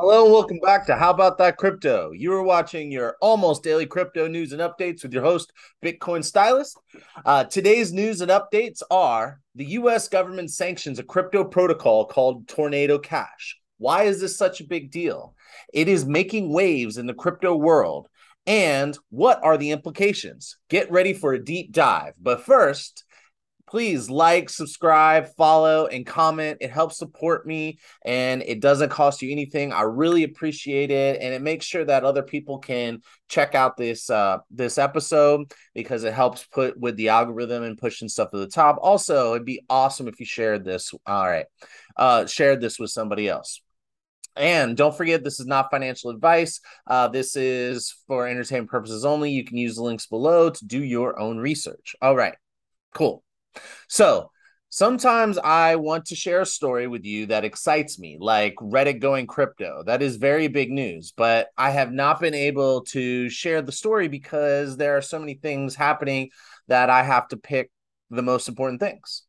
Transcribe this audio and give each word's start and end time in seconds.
Hello 0.00 0.22
and 0.22 0.32
welcome 0.32 0.60
back 0.60 0.86
to 0.86 0.94
How 0.94 1.10
About 1.10 1.38
That 1.38 1.56
Crypto. 1.56 2.12
You 2.12 2.32
are 2.34 2.44
watching 2.44 2.92
your 2.92 3.16
almost 3.20 3.64
daily 3.64 3.84
crypto 3.84 4.28
news 4.28 4.52
and 4.52 4.62
updates 4.62 5.02
with 5.02 5.12
your 5.12 5.24
host, 5.24 5.52
Bitcoin 5.84 6.22
Stylist. 6.22 6.78
Uh, 7.26 7.42
today's 7.42 7.92
news 7.92 8.20
and 8.20 8.30
updates 8.30 8.80
are 8.92 9.40
the 9.56 9.64
US 9.64 10.06
government 10.06 10.52
sanctions 10.52 11.00
a 11.00 11.02
crypto 11.02 11.42
protocol 11.42 12.04
called 12.04 12.46
Tornado 12.46 12.96
Cash. 13.00 13.58
Why 13.78 14.04
is 14.04 14.20
this 14.20 14.38
such 14.38 14.60
a 14.60 14.68
big 14.68 14.92
deal? 14.92 15.34
It 15.74 15.88
is 15.88 16.06
making 16.06 16.52
waves 16.52 16.96
in 16.96 17.08
the 17.08 17.12
crypto 17.12 17.56
world. 17.56 18.06
And 18.46 18.96
what 19.10 19.42
are 19.42 19.58
the 19.58 19.72
implications? 19.72 20.58
Get 20.70 20.92
ready 20.92 21.12
for 21.12 21.32
a 21.32 21.44
deep 21.44 21.72
dive. 21.72 22.14
But 22.22 22.42
first, 22.44 23.02
please 23.68 24.10
like, 24.10 24.48
subscribe, 24.48 25.28
follow, 25.36 25.86
and 25.86 26.06
comment. 26.06 26.58
It 26.60 26.70
helps 26.70 26.98
support 26.98 27.46
me 27.46 27.78
and 28.04 28.42
it 28.42 28.60
doesn't 28.60 28.90
cost 28.90 29.22
you 29.22 29.30
anything. 29.30 29.72
I 29.72 29.82
really 29.82 30.24
appreciate 30.24 30.90
it. 30.90 31.20
And 31.20 31.34
it 31.34 31.42
makes 31.42 31.66
sure 31.66 31.84
that 31.84 32.04
other 32.04 32.22
people 32.22 32.58
can 32.58 33.02
check 33.28 33.54
out 33.54 33.76
this 33.76 34.08
uh 34.08 34.38
this 34.50 34.78
episode 34.78 35.52
because 35.74 36.04
it 36.04 36.14
helps 36.14 36.44
put 36.46 36.78
with 36.78 36.96
the 36.96 37.10
algorithm 37.10 37.62
and 37.62 37.76
pushing 37.76 38.08
stuff 38.08 38.30
to 38.30 38.38
the 38.38 38.46
top. 38.46 38.78
Also, 38.80 39.34
it'd 39.34 39.44
be 39.44 39.64
awesome 39.68 40.08
if 40.08 40.18
you 40.18 40.26
shared 40.26 40.64
this. 40.64 40.92
All 41.06 41.26
right. 41.26 41.46
Uh 41.96 42.26
shared 42.26 42.60
this 42.60 42.78
with 42.78 42.90
somebody 42.90 43.28
else. 43.28 43.60
And 44.36 44.76
don't 44.76 44.96
forget, 44.96 45.24
this 45.24 45.40
is 45.40 45.46
not 45.46 45.70
financial 45.70 46.10
advice. 46.10 46.60
Uh, 46.86 47.08
this 47.08 47.34
is 47.34 47.92
for 48.06 48.28
entertainment 48.28 48.70
purposes 48.70 49.04
only. 49.04 49.32
You 49.32 49.44
can 49.44 49.56
use 49.56 49.74
the 49.74 49.82
links 49.82 50.06
below 50.06 50.48
to 50.48 50.64
do 50.64 50.82
your 50.82 51.18
own 51.18 51.38
research. 51.38 51.96
All 52.00 52.14
right, 52.14 52.36
cool. 52.94 53.24
So 53.88 54.30
sometimes 54.68 55.38
I 55.38 55.76
want 55.76 56.06
to 56.06 56.14
share 56.14 56.42
a 56.42 56.46
story 56.46 56.86
with 56.86 57.04
you 57.04 57.26
that 57.26 57.44
excites 57.44 57.98
me, 57.98 58.18
like 58.20 58.54
Reddit 58.56 59.00
going 59.00 59.26
crypto. 59.26 59.82
That 59.86 60.02
is 60.02 60.16
very 60.16 60.48
big 60.48 60.70
news, 60.70 61.12
but 61.16 61.48
I 61.56 61.70
have 61.70 61.92
not 61.92 62.20
been 62.20 62.34
able 62.34 62.82
to 62.86 63.28
share 63.28 63.62
the 63.62 63.72
story 63.72 64.08
because 64.08 64.76
there 64.76 64.96
are 64.96 65.02
so 65.02 65.18
many 65.18 65.34
things 65.34 65.74
happening 65.74 66.30
that 66.68 66.90
I 66.90 67.02
have 67.02 67.28
to 67.28 67.36
pick 67.36 67.70
the 68.10 68.22
most 68.22 68.48
important 68.48 68.80
things. 68.80 69.22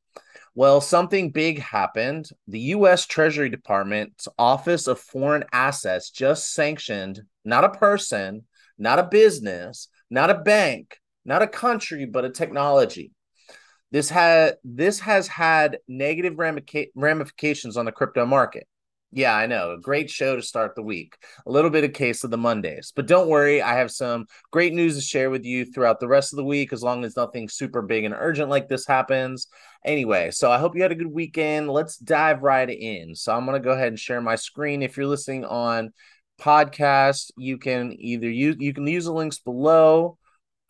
Well, 0.55 0.81
something 0.81 1.31
big 1.31 1.59
happened. 1.59 2.29
The 2.47 2.59
US 2.59 3.05
Treasury 3.05 3.49
Department's 3.49 4.27
Office 4.37 4.87
of 4.87 4.99
Foreign 4.99 5.45
Assets 5.53 6.09
just 6.09 6.53
sanctioned 6.53 7.21
not 7.45 7.63
a 7.63 7.69
person, 7.69 8.43
not 8.77 8.99
a 8.99 9.03
business, 9.03 9.87
not 10.09 10.29
a 10.29 10.35
bank, 10.35 10.97
not 11.23 11.41
a 11.41 11.47
country, 11.47 12.05
but 12.05 12.25
a 12.25 12.29
technology. 12.29 13.11
This 13.91 14.09
had 14.09 14.55
this 14.63 14.99
has 14.99 15.27
had 15.27 15.79
negative 15.87 16.37
ramifications 16.37 17.77
on 17.77 17.85
the 17.85 17.91
crypto 17.91 18.25
market. 18.25 18.67
Yeah, 19.11 19.35
I 19.35 19.47
know. 19.47 19.71
A 19.71 19.79
great 19.79 20.07
show 20.11 20.35
to 20.35 20.41
start 20.43 20.75
the 20.75 20.83
week. 20.83 21.17
A 21.47 21.51
little 21.51 21.71
bit 21.71 21.83
of 21.83 21.93
case 21.93 22.23
of 22.23 22.29
the 22.29 22.37
Mondays. 22.37 22.93
But 22.95 23.07
don't 23.07 23.27
worry, 23.27 23.59
I 23.59 23.73
have 23.73 23.89
some 23.89 24.27
great 24.51 24.71
news 24.71 24.95
to 24.95 25.01
share 25.01 25.31
with 25.31 25.43
you 25.45 25.65
throughout 25.65 25.99
the 25.99 26.07
rest 26.07 26.31
of 26.31 26.37
the 26.37 26.43
week 26.43 26.71
as 26.71 26.83
long 26.83 27.03
as 27.03 27.15
nothing 27.15 27.49
super 27.49 27.81
big 27.81 28.03
and 28.03 28.13
urgent 28.15 28.51
like 28.51 28.67
this 28.67 28.85
happens. 28.85 29.47
Anyway, 29.83 30.29
so 30.29 30.51
I 30.51 30.59
hope 30.59 30.75
you 30.75 30.83
had 30.83 30.91
a 30.91 30.95
good 30.95 31.07
weekend. 31.11 31.71
Let's 31.71 31.97
dive 31.97 32.43
right 32.43 32.69
in. 32.69 33.15
So 33.15 33.33
I'm 33.33 33.45
going 33.45 33.59
to 33.59 33.65
go 33.65 33.71
ahead 33.71 33.87
and 33.87 33.99
share 33.99 34.21
my 34.21 34.35
screen. 34.35 34.83
If 34.83 34.95
you're 34.95 35.07
listening 35.07 35.43
on 35.43 35.91
podcast, 36.39 37.31
you 37.35 37.57
can 37.57 37.95
either 37.99 38.29
use 38.29 38.57
you 38.59 38.73
can 38.73 38.85
use 38.85 39.05
the 39.05 39.11
links 39.11 39.39
below 39.39 40.19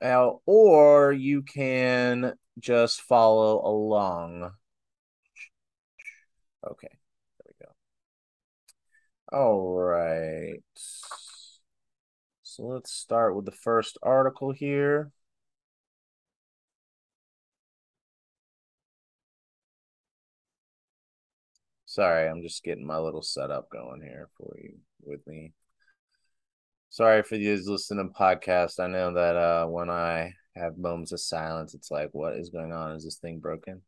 uh, 0.02 0.30
or 0.46 1.12
you 1.12 1.42
can 1.42 2.34
just 2.60 3.02
follow 3.02 3.66
along. 3.66 4.54
Okay, 6.64 6.90
there 7.40 7.46
we 7.48 7.66
go. 7.66 9.38
All 9.38 9.76
right. 9.76 10.62
So 12.44 12.64
let's 12.64 12.92
start 12.92 13.36
with 13.36 13.46
the 13.46 13.52
first 13.52 13.98
article 14.04 14.52
here. 14.52 15.12
Sorry, 21.86 22.30
I'm 22.30 22.42
just 22.42 22.64
getting 22.64 22.86
my 22.86 22.98
little 22.98 23.22
setup 23.22 23.70
going 23.70 24.02
here 24.02 24.30
for 24.38 24.56
you 24.62 24.78
with 25.04 25.26
me. 25.28 25.54
Sorry 27.00 27.24
for 27.24 27.38
you 27.38 27.56
listening 27.56 28.10
to 28.10 28.14
podcast. 28.14 28.78
I 28.78 28.88
know 28.88 29.14
that 29.14 29.38
uh 29.38 29.66
when 29.68 29.90
I 29.90 30.34
have 30.58 30.78
moments 30.78 31.14
of 31.14 31.22
silence. 31.22 31.74
It's 31.74 31.90
like, 31.90 32.10
what 32.12 32.36
is 32.36 32.50
going 32.50 32.74
on? 32.74 32.92
Is 32.92 33.06
this 33.06 33.20
thing 33.20 33.40
broken? 33.40 33.84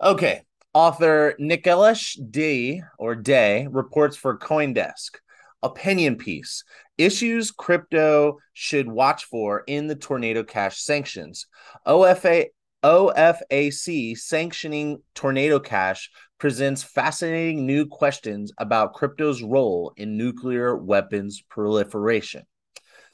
Okay. 0.00 0.42
Author 0.72 1.34
Nicholas 1.40 2.14
D 2.14 2.80
or 2.96 3.16
Day 3.16 3.66
reports 3.68 4.16
for 4.16 4.38
Coindesk. 4.38 5.16
Opinion 5.64 6.14
piece 6.14 6.62
issues 6.96 7.50
crypto 7.50 8.38
should 8.52 8.86
watch 8.86 9.24
for 9.24 9.64
in 9.66 9.88
the 9.88 9.96
Tornado 9.96 10.44
Cash 10.44 10.80
sanctions. 10.80 11.48
OFA 11.88 12.46
OFAC 12.84 14.16
sanctioning 14.16 15.02
Tornado 15.16 15.58
Cash 15.58 16.08
presents 16.38 16.82
fascinating 16.82 17.66
new 17.66 17.86
questions 17.86 18.52
about 18.58 18.94
crypto's 18.94 19.42
role 19.42 19.92
in 19.96 20.16
nuclear 20.16 20.76
weapons 20.76 21.42
proliferation. 21.48 22.44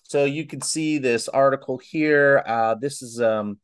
So 0.03 0.25
you 0.25 0.47
can 0.47 0.61
see 0.61 0.99
this 0.99 1.29
article 1.29 1.79
here. 1.79 2.43
Uh, 2.47 2.75
this 2.75 3.03
is 3.03 3.21
um 3.21 3.59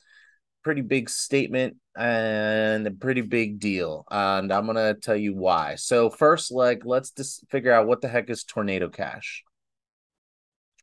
pretty 0.62 0.82
big 0.82 1.08
statement 1.08 1.76
and 1.96 2.86
a 2.86 2.90
pretty 2.90 3.20
big 3.20 3.58
deal. 3.58 4.04
And 4.10 4.52
I'm 4.52 4.66
gonna 4.66 4.94
tell 4.94 5.16
you 5.16 5.34
why. 5.34 5.74
So 5.76 6.10
first, 6.10 6.50
like, 6.50 6.82
let's 6.84 7.10
just 7.10 7.44
figure 7.50 7.72
out 7.72 7.86
what 7.86 8.00
the 8.00 8.08
heck 8.08 8.30
is 8.30 8.44
tornado 8.44 8.88
cash. 8.88 9.44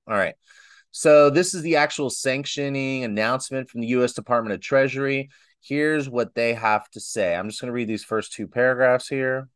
All 0.08 0.16
right. 0.16 0.36
So 0.92 1.30
this 1.30 1.54
is 1.54 1.62
the 1.62 1.76
actual 1.76 2.10
sanctioning 2.10 3.04
announcement 3.04 3.70
from 3.70 3.82
the 3.82 3.88
U.S. 3.88 4.14
Department 4.14 4.54
of 4.54 4.62
Treasury. 4.62 5.30
Here's 5.62 6.10
what 6.10 6.36
they 6.36 6.54
have 6.54 6.90
to 6.92 7.00
say. 7.00 7.36
I'm 7.36 7.50
just 7.50 7.62
going 7.62 7.68
to 7.68 7.74
read 7.74 7.88
these 7.88 8.04
first 8.04 8.34
two 8.34 8.48
paragraphs 8.48 9.08
here. 9.08 9.50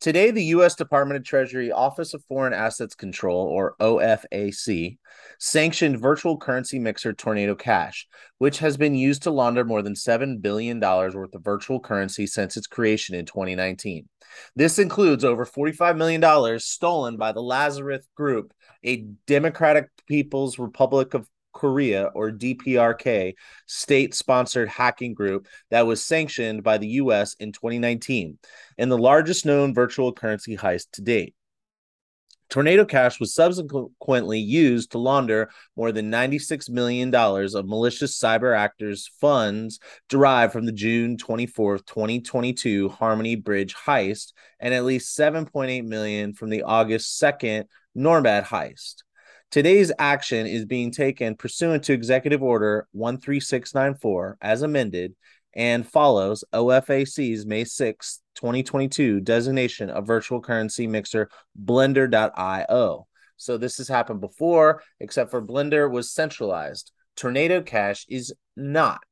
Today, 0.00 0.30
the 0.30 0.44
U.S. 0.44 0.76
Department 0.76 1.18
of 1.18 1.24
Treasury 1.24 1.70
Office 1.70 2.14
of 2.14 2.24
Foreign 2.24 2.54
Assets 2.54 2.94
Control, 2.94 3.46
or 3.46 3.76
OFAC, 3.80 4.96
sanctioned 5.38 6.00
virtual 6.00 6.38
currency 6.38 6.78
mixer 6.78 7.12
Tornado 7.12 7.54
Cash, 7.54 8.08
which 8.38 8.60
has 8.60 8.78
been 8.78 8.94
used 8.94 9.24
to 9.24 9.30
launder 9.30 9.62
more 9.62 9.82
than 9.82 9.92
$7 9.92 10.40
billion 10.40 10.80
worth 10.80 11.34
of 11.34 11.44
virtual 11.44 11.80
currency 11.80 12.26
since 12.26 12.56
its 12.56 12.66
creation 12.66 13.14
in 13.14 13.26
2019. 13.26 14.08
This 14.56 14.78
includes 14.78 15.22
over 15.22 15.44
$45 15.44 15.98
million 15.98 16.58
stolen 16.60 17.18
by 17.18 17.32
the 17.32 17.42
Lazarus 17.42 18.06
Group, 18.16 18.54
a 18.82 19.04
Democratic 19.26 19.90
People's 20.06 20.58
Republic 20.58 21.12
of 21.12 21.28
Korea, 21.52 22.10
or 22.14 22.30
DPRK, 22.30 23.34
state 23.66 24.14
sponsored 24.14 24.68
hacking 24.68 25.14
group 25.14 25.48
that 25.70 25.86
was 25.86 26.04
sanctioned 26.04 26.62
by 26.62 26.78
the 26.78 26.88
US 26.88 27.34
in 27.34 27.52
2019 27.52 28.38
and 28.78 28.90
the 28.90 28.98
largest 28.98 29.46
known 29.46 29.74
virtual 29.74 30.12
currency 30.12 30.56
heist 30.56 30.86
to 30.92 31.02
date. 31.02 31.34
Tornado 32.50 32.84
Cash 32.84 33.20
was 33.20 33.32
subsequently 33.32 34.40
used 34.40 34.90
to 34.90 34.98
launder 34.98 35.50
more 35.76 35.92
than 35.92 36.10
$96 36.10 36.68
million 36.68 37.14
of 37.14 37.68
malicious 37.68 38.18
cyber 38.18 38.56
actors' 38.56 39.08
funds 39.20 39.78
derived 40.08 40.52
from 40.52 40.66
the 40.66 40.72
June 40.72 41.16
24, 41.16 41.78
2022 41.78 42.88
Harmony 42.88 43.36
Bridge 43.36 43.76
heist 43.76 44.32
and 44.58 44.74
at 44.74 44.84
least 44.84 45.16
7.8 45.16 45.84
million 45.84 46.34
from 46.34 46.50
the 46.50 46.64
August 46.64 47.22
2nd 47.22 47.66
Nomad 47.94 48.44
heist. 48.44 49.04
Today's 49.50 49.90
action 49.98 50.46
is 50.46 50.64
being 50.64 50.92
taken 50.92 51.34
pursuant 51.34 51.82
to 51.84 51.92
Executive 51.92 52.40
Order 52.40 52.86
13694 52.92 54.38
as 54.40 54.62
amended 54.62 55.16
and 55.54 55.84
follows 55.84 56.44
OFAC's 56.52 57.44
May 57.44 57.64
6, 57.64 58.20
2022 58.36 59.18
designation 59.18 59.90
of 59.90 60.06
virtual 60.06 60.40
currency 60.40 60.86
mixer 60.86 61.28
blender.io. 61.60 63.08
So 63.38 63.58
this 63.58 63.78
has 63.78 63.88
happened 63.88 64.20
before, 64.20 64.84
except 65.00 65.32
for 65.32 65.42
Blender 65.42 65.90
was 65.90 66.12
centralized. 66.12 66.92
Tornado 67.16 67.60
Cash 67.60 68.06
is 68.08 68.32
not. 68.56 69.02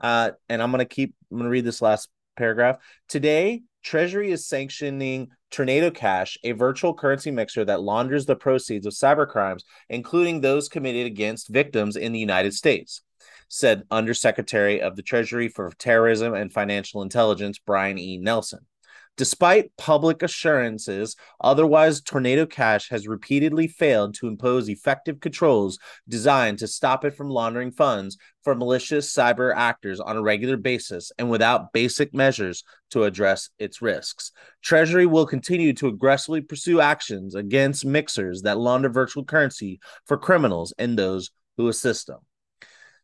Uh, 0.00 0.32
and 0.48 0.60
I'm 0.60 0.72
gonna 0.72 0.86
keep 0.86 1.14
I'm 1.30 1.38
gonna 1.38 1.50
read 1.50 1.64
this 1.64 1.80
last 1.80 2.08
paragraph. 2.36 2.78
Today, 3.08 3.62
Treasury 3.84 4.32
is 4.32 4.48
sanctioning 4.48 5.28
Tornado 5.54 5.88
Cash, 5.88 6.36
a 6.42 6.50
virtual 6.50 6.92
currency 6.94 7.30
mixer 7.30 7.64
that 7.64 7.80
launders 7.80 8.26
the 8.26 8.34
proceeds 8.34 8.86
of 8.86 8.92
cybercrimes, 8.92 9.62
including 9.88 10.40
those 10.40 10.68
committed 10.68 11.06
against 11.06 11.48
victims 11.48 11.94
in 11.94 12.10
the 12.12 12.18
United 12.18 12.52
States, 12.52 13.02
said 13.48 13.84
Undersecretary 13.88 14.82
of 14.82 14.96
the 14.96 15.02
Treasury 15.02 15.46
for 15.46 15.70
Terrorism 15.78 16.34
and 16.34 16.52
Financial 16.52 17.02
Intelligence 17.02 17.60
Brian 17.64 17.98
E. 17.98 18.18
Nelson. 18.18 18.66
Despite 19.16 19.76
public 19.78 20.24
assurances, 20.24 21.14
otherwise, 21.40 22.00
Tornado 22.00 22.46
Cash 22.46 22.88
has 22.88 23.06
repeatedly 23.06 23.68
failed 23.68 24.14
to 24.14 24.26
impose 24.26 24.68
effective 24.68 25.20
controls 25.20 25.78
designed 26.08 26.58
to 26.58 26.66
stop 26.66 27.04
it 27.04 27.14
from 27.14 27.30
laundering 27.30 27.70
funds 27.70 28.18
for 28.42 28.56
malicious 28.56 29.12
cyber 29.12 29.54
actors 29.54 30.00
on 30.00 30.16
a 30.16 30.22
regular 30.22 30.56
basis 30.56 31.12
and 31.16 31.30
without 31.30 31.72
basic 31.72 32.12
measures 32.12 32.64
to 32.90 33.04
address 33.04 33.50
its 33.56 33.80
risks. 33.80 34.32
Treasury 34.62 35.06
will 35.06 35.26
continue 35.26 35.72
to 35.74 35.86
aggressively 35.86 36.40
pursue 36.40 36.80
actions 36.80 37.36
against 37.36 37.86
mixers 37.86 38.42
that 38.42 38.58
launder 38.58 38.88
virtual 38.88 39.24
currency 39.24 39.78
for 40.06 40.16
criminals 40.16 40.74
and 40.76 40.98
those 40.98 41.30
who 41.56 41.68
assist 41.68 42.08
them. 42.08 42.18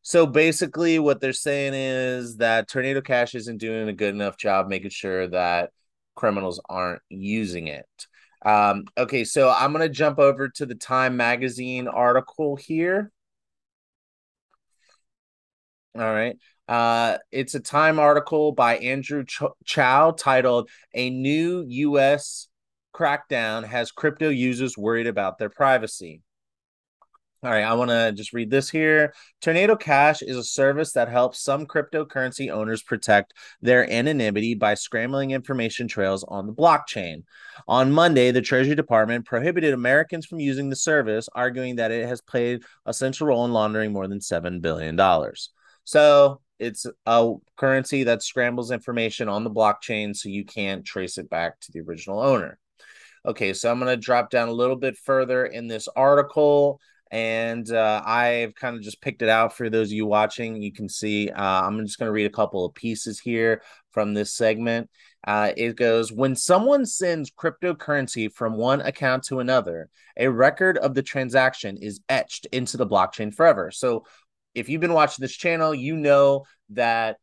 So 0.02 0.26
basically, 0.26 0.98
what 0.98 1.20
they're 1.20 1.32
saying 1.32 1.74
is 1.74 2.38
that 2.38 2.68
Tornado 2.68 3.00
Cash 3.00 3.34
isn't 3.36 3.58
doing 3.58 3.88
a 3.88 3.92
good 3.92 4.14
enough 4.14 4.36
job 4.36 4.66
making 4.66 4.90
sure 4.90 5.28
that 5.28 5.70
criminals 6.14 6.60
aren't 6.68 7.02
using 7.08 7.68
it. 7.68 7.86
Um, 8.44 8.84
okay, 8.96 9.24
so 9.24 9.50
I'm 9.50 9.72
going 9.72 9.86
to 9.86 9.94
jump 9.94 10.18
over 10.18 10.48
to 10.48 10.66
the 10.66 10.74
Time 10.74 11.16
Magazine 11.16 11.88
article 11.88 12.56
here. 12.56 13.12
All 15.94 16.02
right. 16.02 16.36
Uh, 16.68 17.18
it's 17.32 17.54
a 17.54 17.60
Time 17.60 17.98
article 17.98 18.52
by 18.52 18.76
Andrew 18.78 19.24
Ch- 19.24 19.42
Chow 19.64 20.12
titled 20.12 20.70
A 20.94 21.10
New 21.10 21.64
U.S. 21.66 22.48
Crackdown 22.94 23.64
Has 23.64 23.90
Crypto 23.90 24.28
Users 24.28 24.78
Worried 24.78 25.08
About 25.08 25.38
Their 25.38 25.50
Privacy. 25.50 26.22
All 27.42 27.50
right, 27.50 27.64
I 27.64 27.72
want 27.72 27.90
to 27.90 28.12
just 28.12 28.34
read 28.34 28.50
this 28.50 28.68
here. 28.68 29.14
Tornado 29.40 29.74
Cash 29.74 30.20
is 30.20 30.36
a 30.36 30.44
service 30.44 30.92
that 30.92 31.08
helps 31.08 31.40
some 31.40 31.64
cryptocurrency 31.64 32.50
owners 32.50 32.82
protect 32.82 33.32
their 33.62 33.90
anonymity 33.90 34.54
by 34.54 34.74
scrambling 34.74 35.30
information 35.30 35.88
trails 35.88 36.22
on 36.28 36.46
the 36.46 36.52
blockchain. 36.52 37.22
On 37.66 37.92
Monday, 37.92 38.30
the 38.30 38.42
Treasury 38.42 38.74
Department 38.74 39.24
prohibited 39.24 39.72
Americans 39.72 40.26
from 40.26 40.38
using 40.38 40.68
the 40.68 40.76
service, 40.76 41.30
arguing 41.34 41.76
that 41.76 41.90
it 41.90 42.06
has 42.06 42.20
played 42.20 42.62
a 42.84 42.92
central 42.92 43.28
role 43.28 43.46
in 43.46 43.54
laundering 43.54 43.90
more 43.90 44.06
than 44.06 44.18
$7 44.18 44.60
billion. 44.60 45.00
So 45.84 46.42
it's 46.58 46.84
a 47.06 47.32
currency 47.56 48.04
that 48.04 48.22
scrambles 48.22 48.70
information 48.70 49.30
on 49.30 49.44
the 49.44 49.50
blockchain 49.50 50.14
so 50.14 50.28
you 50.28 50.44
can't 50.44 50.84
trace 50.84 51.16
it 51.16 51.30
back 51.30 51.58
to 51.60 51.72
the 51.72 51.80
original 51.80 52.20
owner. 52.20 52.58
Okay, 53.24 53.54
so 53.54 53.70
I'm 53.70 53.78
going 53.78 53.90
to 53.90 53.96
drop 53.96 54.28
down 54.28 54.48
a 54.48 54.52
little 54.52 54.76
bit 54.76 54.98
further 54.98 55.46
in 55.46 55.68
this 55.68 55.88
article 55.96 56.80
and 57.10 57.70
uh, 57.70 58.02
I've 58.04 58.54
kind 58.54 58.76
of 58.76 58.82
just 58.82 59.00
picked 59.00 59.22
it 59.22 59.28
out 59.28 59.56
for 59.56 59.68
those 59.68 59.88
of 59.88 59.92
you 59.92 60.06
watching. 60.06 60.62
You 60.62 60.72
can 60.72 60.88
see 60.88 61.28
uh, 61.30 61.42
I'm 61.42 61.84
just 61.84 61.98
going 61.98 62.08
to 62.08 62.12
read 62.12 62.26
a 62.26 62.30
couple 62.30 62.64
of 62.64 62.74
pieces 62.74 63.18
here 63.18 63.62
from 63.90 64.14
this 64.14 64.32
segment. 64.32 64.88
Uh, 65.26 65.52
it 65.56 65.76
goes 65.76 66.12
When 66.12 66.36
someone 66.36 66.86
sends 66.86 67.30
cryptocurrency 67.30 68.32
from 68.32 68.56
one 68.56 68.80
account 68.80 69.24
to 69.24 69.40
another, 69.40 69.88
a 70.16 70.28
record 70.28 70.78
of 70.78 70.94
the 70.94 71.02
transaction 71.02 71.76
is 71.76 72.00
etched 72.08 72.46
into 72.52 72.76
the 72.76 72.86
blockchain 72.86 73.34
forever. 73.34 73.70
So, 73.70 74.04
if 74.54 74.68
you've 74.68 74.80
been 74.80 74.92
watching 74.92 75.22
this 75.22 75.36
channel, 75.36 75.74
you 75.74 75.96
know 75.96 76.44
that 76.70 77.18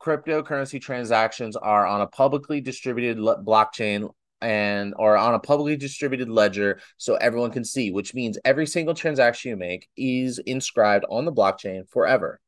cryptocurrency 0.00 0.80
transactions 0.80 1.56
are 1.56 1.86
on 1.86 2.00
a 2.00 2.06
publicly 2.06 2.60
distributed 2.60 3.18
blockchain 3.18 4.10
and 4.40 4.94
or 4.96 5.16
on 5.16 5.34
a 5.34 5.38
publicly 5.38 5.76
distributed 5.76 6.28
ledger 6.28 6.80
so 6.96 7.14
everyone 7.16 7.50
can 7.50 7.64
see, 7.64 7.90
which 7.90 8.14
means 8.14 8.38
every 8.44 8.66
single 8.66 8.94
transaction 8.94 9.50
you 9.50 9.56
make 9.56 9.88
is 9.96 10.38
inscribed 10.38 11.04
on 11.08 11.24
the 11.24 11.32
blockchain 11.32 11.88
forever. 11.88 12.40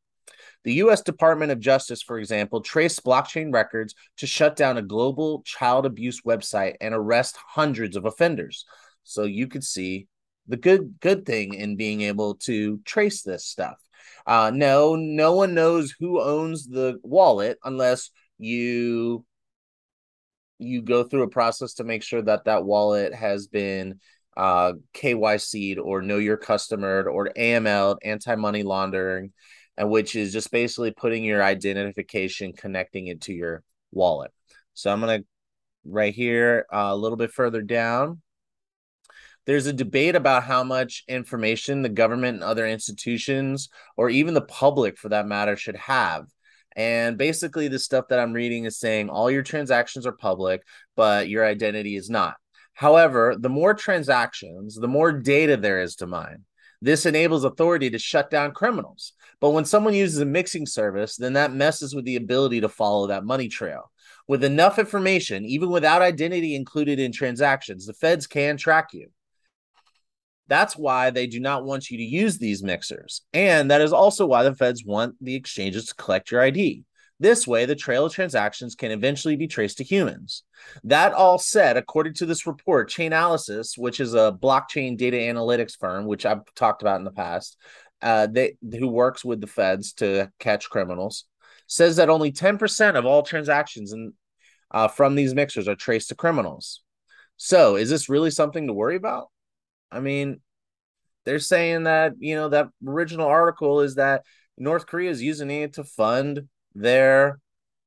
The 0.64 0.74
US 0.74 1.02
Department 1.02 1.50
of 1.50 1.60
Justice, 1.60 2.02
for 2.02 2.18
example, 2.18 2.60
traced 2.60 3.04
blockchain 3.04 3.52
records 3.52 3.94
to 4.18 4.26
shut 4.26 4.56
down 4.56 4.78
a 4.78 4.82
global 4.82 5.42
child 5.42 5.86
abuse 5.86 6.22
website 6.22 6.76
and 6.80 6.94
arrest 6.94 7.36
hundreds 7.36 7.96
of 7.96 8.04
offenders. 8.04 8.64
So 9.02 9.24
you 9.24 9.48
could 9.48 9.64
see 9.64 10.06
the 10.46 10.56
good 10.56 11.00
good 11.00 11.26
thing 11.26 11.54
in 11.54 11.76
being 11.76 12.02
able 12.02 12.34
to 12.34 12.78
trace 12.84 13.22
this 13.22 13.44
stuff. 13.44 13.76
Uh, 14.26 14.50
no, 14.54 14.94
no 14.94 15.34
one 15.34 15.54
knows 15.54 15.94
who 15.98 16.20
owns 16.20 16.66
the 16.66 16.98
wallet 17.02 17.58
unless 17.64 18.10
you 18.38 19.24
you 20.62 20.82
go 20.82 21.04
through 21.04 21.22
a 21.22 21.28
process 21.28 21.74
to 21.74 21.84
make 21.84 22.02
sure 22.02 22.22
that 22.22 22.44
that 22.44 22.64
wallet 22.64 23.14
has 23.14 23.46
been 23.46 24.00
uh, 24.36 24.72
KYC'd 24.94 25.78
or 25.78 26.02
know 26.02 26.18
your 26.18 26.36
customer 26.36 27.08
or 27.08 27.30
AML, 27.36 27.98
anti 28.02 28.34
money 28.34 28.62
laundering, 28.62 29.32
and 29.76 29.90
which 29.90 30.16
is 30.16 30.32
just 30.32 30.50
basically 30.50 30.90
putting 30.90 31.24
your 31.24 31.42
identification, 31.42 32.52
connecting 32.52 33.08
it 33.08 33.22
to 33.22 33.32
your 33.32 33.62
wallet. 33.90 34.30
So 34.74 34.90
I'm 34.90 35.00
going 35.00 35.20
to 35.20 35.26
right 35.84 36.14
here 36.14 36.66
uh, 36.72 36.88
a 36.90 36.96
little 36.96 37.16
bit 37.16 37.32
further 37.32 37.62
down. 37.62 38.22
There's 39.44 39.66
a 39.66 39.72
debate 39.72 40.14
about 40.14 40.44
how 40.44 40.62
much 40.62 41.02
information 41.08 41.82
the 41.82 41.88
government 41.88 42.36
and 42.36 42.44
other 42.44 42.66
institutions, 42.66 43.68
or 43.96 44.08
even 44.08 44.34
the 44.34 44.40
public 44.40 44.96
for 44.96 45.08
that 45.08 45.26
matter, 45.26 45.56
should 45.56 45.76
have 45.76 46.26
and 46.76 47.19
basically, 47.19 47.69
the 47.69 47.78
stuff 47.78 48.08
that 48.08 48.19
I'm 48.19 48.32
reading 48.32 48.64
is 48.64 48.78
saying 48.78 49.08
all 49.08 49.30
your 49.30 49.42
transactions 49.42 50.06
are 50.06 50.12
public, 50.12 50.62
but 50.96 51.28
your 51.28 51.44
identity 51.44 51.96
is 51.96 52.10
not. 52.10 52.36
However, 52.74 53.36
the 53.38 53.48
more 53.48 53.74
transactions, 53.74 54.76
the 54.76 54.88
more 54.88 55.12
data 55.12 55.56
there 55.56 55.82
is 55.82 55.96
to 55.96 56.06
mine. 56.06 56.44
This 56.80 57.06
enables 57.06 57.44
authority 57.44 57.90
to 57.90 57.98
shut 57.98 58.30
down 58.30 58.52
criminals. 58.52 59.12
But 59.40 59.50
when 59.50 59.64
someone 59.64 59.94
uses 59.94 60.20
a 60.20 60.24
mixing 60.24 60.66
service, 60.66 61.16
then 61.16 61.34
that 61.34 61.52
messes 61.52 61.94
with 61.94 62.04
the 62.04 62.16
ability 62.16 62.60
to 62.62 62.69
follow 62.69 63.06
that 63.06 63.24
money 63.24 63.48
trail. 63.48 63.92
With 64.26 64.42
enough 64.42 64.78
information, 64.78 65.44
even 65.44 65.70
without 65.70 66.02
identity 66.02 66.54
included 66.54 66.98
in 66.98 67.12
transactions, 67.12 67.86
the 67.86 67.92
feds 67.92 68.26
can 68.26 68.56
track 68.56 68.88
you. 68.92 69.08
That's 70.48 70.76
why 70.76 71.10
they 71.10 71.26
do 71.26 71.40
not 71.40 71.64
want 71.64 71.90
you 71.90 71.98
to 71.98 72.04
use 72.04 72.38
these 72.38 72.62
mixers. 72.62 73.22
And 73.32 73.70
that 73.70 73.80
is 73.80 73.92
also 73.92 74.26
why 74.26 74.42
the 74.42 74.54
feds 74.54 74.84
want 74.84 75.14
the 75.20 75.34
exchanges 75.34 75.86
to 75.86 75.94
collect 75.94 76.30
your 76.30 76.42
ID. 76.42 76.84
This 77.22 77.46
way, 77.46 77.66
the 77.66 77.76
trail 77.76 78.06
of 78.06 78.12
transactions 78.12 78.74
can 78.74 78.90
eventually 78.90 79.36
be 79.36 79.46
traced 79.46 79.78
to 79.78 79.84
humans. 79.84 80.42
That 80.82 81.12
all 81.12 81.38
said, 81.38 81.76
according 81.76 82.14
to 82.14 82.26
this 82.26 82.48
report, 82.48 82.90
Chainalysis, 82.90 83.78
which 83.78 84.00
is 84.00 84.14
a 84.14 84.36
blockchain 84.36 84.96
data 84.96 85.18
analytics 85.18 85.78
firm, 85.78 86.06
which 86.06 86.26
I've 86.26 86.40
talked 86.56 86.82
about 86.82 86.98
in 86.98 87.04
the 87.04 87.12
past, 87.12 87.56
uh, 88.02 88.26
they 88.26 88.56
who 88.76 88.88
works 88.88 89.24
with 89.24 89.40
the 89.40 89.46
feds 89.46 89.92
to 89.94 90.32
catch 90.40 90.68
criminals, 90.68 91.26
says 91.68 91.96
that 91.96 92.10
only 92.10 92.32
10% 92.32 92.96
of 92.96 93.06
all 93.06 93.22
transactions 93.22 93.92
in, 93.92 94.14
uh, 94.72 94.88
from 94.88 95.14
these 95.14 95.32
mixers 95.32 95.68
are 95.68 95.76
traced 95.76 96.08
to 96.08 96.16
criminals. 96.16 96.82
So, 97.36 97.76
is 97.76 97.88
this 97.88 98.08
really 98.08 98.32
something 98.32 98.66
to 98.66 98.72
worry 98.72 98.96
about? 98.96 99.28
I 99.92 100.00
mean, 100.00 100.40
they're 101.24 101.38
saying 101.38 101.84
that, 101.84 102.14
you 102.18 102.34
know, 102.34 102.48
that 102.48 102.68
original 102.86 103.26
article 103.28 103.80
is 103.80 103.96
that 103.96 104.24
North 104.58 104.86
Korea 104.86 105.10
is 105.10 105.22
using 105.22 105.50
it 105.50 105.74
to 105.74 105.84
fund 105.84 106.48
their 106.74 107.38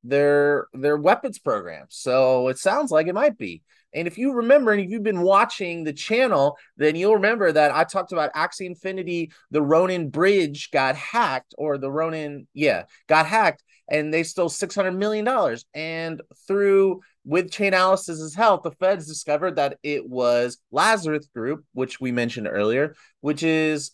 their 0.03 0.67
their 0.73 0.97
weapons 0.97 1.39
program. 1.39 1.87
So 1.89 2.47
it 2.47 2.59
sounds 2.59 2.91
like 2.91 3.07
it 3.07 3.15
might 3.15 3.37
be. 3.37 3.63
And 3.93 4.07
if 4.07 4.17
you 4.17 4.33
remember, 4.33 4.71
and 4.71 4.81
if 4.81 4.91
you've 4.91 5.03
been 5.03 5.21
watching 5.21 5.83
the 5.83 5.93
channel, 5.93 6.57
then 6.77 6.95
you'll 6.95 7.15
remember 7.15 7.51
that 7.51 7.73
I 7.73 7.85
talked 7.85 8.11
about 8.11 8.33
Axie 8.33 8.65
Infinity, 8.65 9.31
the 9.51 9.61
Ronin 9.61 10.09
bridge 10.09 10.69
got 10.71 10.95
hacked, 10.95 11.55
or 11.57 11.77
the 11.77 11.89
Ronin, 11.89 12.47
yeah, 12.53 12.83
got 13.07 13.25
hacked, 13.25 13.63
and 13.89 14.13
they 14.13 14.23
stole 14.23 14.49
six 14.49 14.75
hundred 14.75 14.91
million 14.91 15.25
dollars. 15.25 15.65
And 15.73 16.21
through 16.47 17.01
with 17.25 17.49
Chainalysis's 17.49 18.35
help, 18.35 18.63
the 18.63 18.71
feds 18.71 19.07
discovered 19.07 19.55
that 19.55 19.79
it 19.83 20.07
was 20.07 20.59
Lazarus 20.71 21.27
Group, 21.35 21.65
which 21.73 21.99
we 21.99 22.11
mentioned 22.11 22.47
earlier, 22.47 22.95
which 23.21 23.41
is 23.43 23.91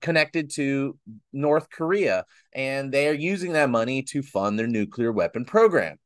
connected 0.00 0.50
to 0.54 0.98
North 1.32 1.68
Korea, 1.70 2.24
and 2.54 2.90
they 2.90 3.08
are 3.08 3.14
using 3.14 3.52
that 3.52 3.70
money 3.70 4.02
to 4.02 4.22
fund 4.22 4.58
their 4.58 4.66
nuclear 4.66 5.12
weapon 5.12 5.44
program. 5.44 5.98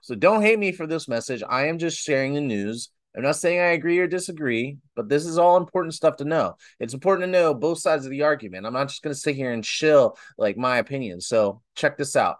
So 0.00 0.14
don't 0.14 0.42
hate 0.42 0.58
me 0.58 0.72
for 0.72 0.86
this 0.86 1.08
message. 1.08 1.42
I 1.48 1.68
am 1.68 1.78
just 1.78 1.98
sharing 1.98 2.34
the 2.34 2.40
news. 2.40 2.90
I'm 3.16 3.22
not 3.22 3.36
saying 3.36 3.60
I 3.60 3.72
agree 3.72 3.98
or 4.00 4.08
disagree, 4.08 4.78
but 4.96 5.08
this 5.08 5.24
is 5.24 5.38
all 5.38 5.56
important 5.56 5.94
stuff 5.94 6.16
to 6.16 6.24
know. 6.24 6.56
It's 6.80 6.94
important 6.94 7.26
to 7.26 7.30
know 7.30 7.54
both 7.54 7.78
sides 7.78 8.04
of 8.04 8.10
the 8.10 8.22
argument. 8.22 8.66
I'm 8.66 8.72
not 8.72 8.88
just 8.88 9.02
going 9.02 9.14
to 9.14 9.20
sit 9.20 9.36
here 9.36 9.52
and 9.52 9.62
chill 9.62 10.18
like 10.36 10.56
my 10.56 10.78
opinion. 10.78 11.20
So 11.20 11.62
check 11.76 11.96
this 11.96 12.16
out. 12.16 12.38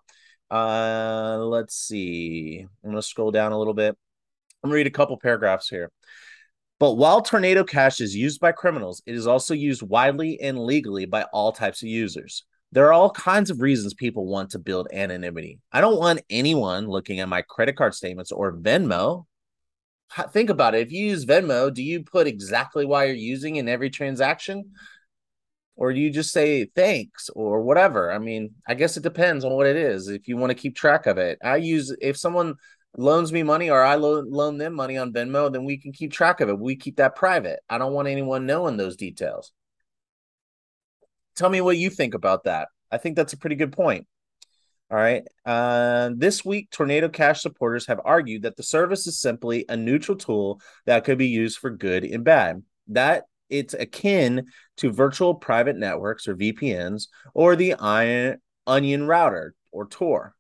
Uh, 0.51 1.39
let's 1.39 1.75
see. 1.75 2.61
I'm 2.61 2.91
going 2.91 2.97
to 2.97 3.03
scroll 3.03 3.31
down 3.31 3.53
a 3.53 3.59
little 3.59 3.75
bit. 3.75 3.97
I'm 4.63 4.71
going 4.71 4.73
to 4.73 4.77
read 4.77 4.87
a 4.87 4.91
couple 4.91 5.17
paragraphs 5.19 5.69
here. 5.69 5.91
But 6.81 6.95
while 6.95 7.23
Tornado 7.23 7.65
Cash 7.65 8.01
is 8.01 8.17
used 8.17 8.41
by 8.41 8.53
criminals, 8.53 9.03
it 9.07 9.15
is 9.15 9.27
also 9.27 9.55
used 9.55 9.83
widely 9.83 10.41
and 10.41 10.59
legally 10.59 11.07
by 11.07 11.23
all 11.33 11.53
types 11.53 11.83
of 11.83 11.89
users. 11.89 12.45
There 12.73 12.87
are 12.87 12.93
all 12.93 13.11
kinds 13.11 13.51
of 13.51 13.61
reasons 13.61 13.95
people 13.95 14.27
want 14.27 14.51
to 14.51 14.59
build 14.59 14.89
anonymity. 14.93 15.61
I 15.73 15.81
don't 15.81 15.99
want 15.99 16.23
anyone 16.29 16.89
looking 16.89 17.21
at 17.21 17.29
my 17.29 17.43
credit 17.43 17.77
card 17.77 17.95
statements 17.95 18.33
or 18.33 18.57
Venmo. 18.57 19.27
Think 20.33 20.51
about 20.51 20.75
it. 20.75 20.87
If 20.87 20.93
you 20.93 21.07
use 21.07 21.25
Venmo, 21.25 21.73
do 21.73 21.83
you 21.83 22.03
put 22.03 22.27
exactly 22.27 22.85
why 22.85 23.05
you're 23.05 23.15
using 23.15 23.57
in 23.57 23.69
every 23.69 23.91
transaction? 23.91 24.73
Or 25.77 25.93
do 25.93 26.01
you 26.01 26.11
just 26.11 26.33
say 26.33 26.65
thanks 26.65 27.31
or 27.31 27.63
whatever 27.63 28.13
i 28.13 28.19
mean 28.19 28.51
i 28.69 28.75
guess 28.75 28.97
it 28.97 29.03
depends 29.03 29.45
on 29.45 29.53
what 29.53 29.67
it 29.67 29.77
is 29.77 30.09
if 30.09 30.29
you 30.29 30.37
want 30.37 30.51
to 30.51 30.55
keep 30.55 30.75
track 30.75 31.07
of 31.07 31.19
it 31.19 31.39
i 31.43 31.57
use 31.57 31.95
if 32.01 32.17
someone 32.17 32.55
loans 32.97 33.33
me 33.33 33.43
money 33.43 33.71
or 33.71 33.83
I 33.83 33.97
lo- 33.97 34.25
loan 34.27 34.59
them 34.59 34.75
money 34.75 34.97
on 34.97 35.13
Venmo, 35.13 35.53
then 35.53 35.65
we 35.65 35.79
can 35.79 35.93
keep 35.93 36.13
track 36.13 36.41
of 36.41 36.49
it. 36.49 36.59
We 36.59 36.77
keep 36.77 36.97
that 36.97 37.17
private. 37.17 37.61
I 37.69 37.79
don't 37.79 37.93
want 37.93 38.09
anyone 38.09 38.47
knowing 38.47 38.77
those 38.77 38.97
details. 38.97 39.53
Tell 41.37 41.51
me 41.51 41.61
what 41.61 41.77
you 41.77 41.91
think 41.91 42.15
about 42.15 42.45
that. 42.45 42.69
I 42.91 42.99
think 42.99 43.17
that's 43.17 43.33
a 43.33 43.39
pretty 43.39 43.57
good 43.57 43.73
point. 43.73 44.07
All 44.91 44.99
right. 44.99 45.25
Uh, 45.45 46.11
this 46.17 46.45
week, 46.45 46.71
Tornado 46.71 47.09
Cash 47.09 47.43
supporters 47.43 47.87
have 47.87 48.01
argued 48.05 48.43
that 48.43 48.57
the 48.57 48.63
service 48.63 49.07
is 49.07 49.19
simply 49.19 49.65
a 49.69 49.77
neutral 49.77 50.17
tool 50.17 50.61
that 50.87 51.05
could 51.05 51.19
be 51.19 51.29
used 51.29 51.59
for 51.59 51.71
good 51.71 52.05
and 52.05 52.23
bad. 52.23 52.63
That 52.89 53.25
it's 53.49 53.75
akin 53.75 54.47
to 54.79 54.91
virtual 54.91 55.35
private 55.35 55.77
networks 55.77 56.27
or 56.29 56.37
VPNs 56.37 57.09
or 57.35 57.57
the 57.57 57.75
Onion 58.67 59.07
router 59.07 59.55
or 59.73 59.87
Tor. 59.87 60.35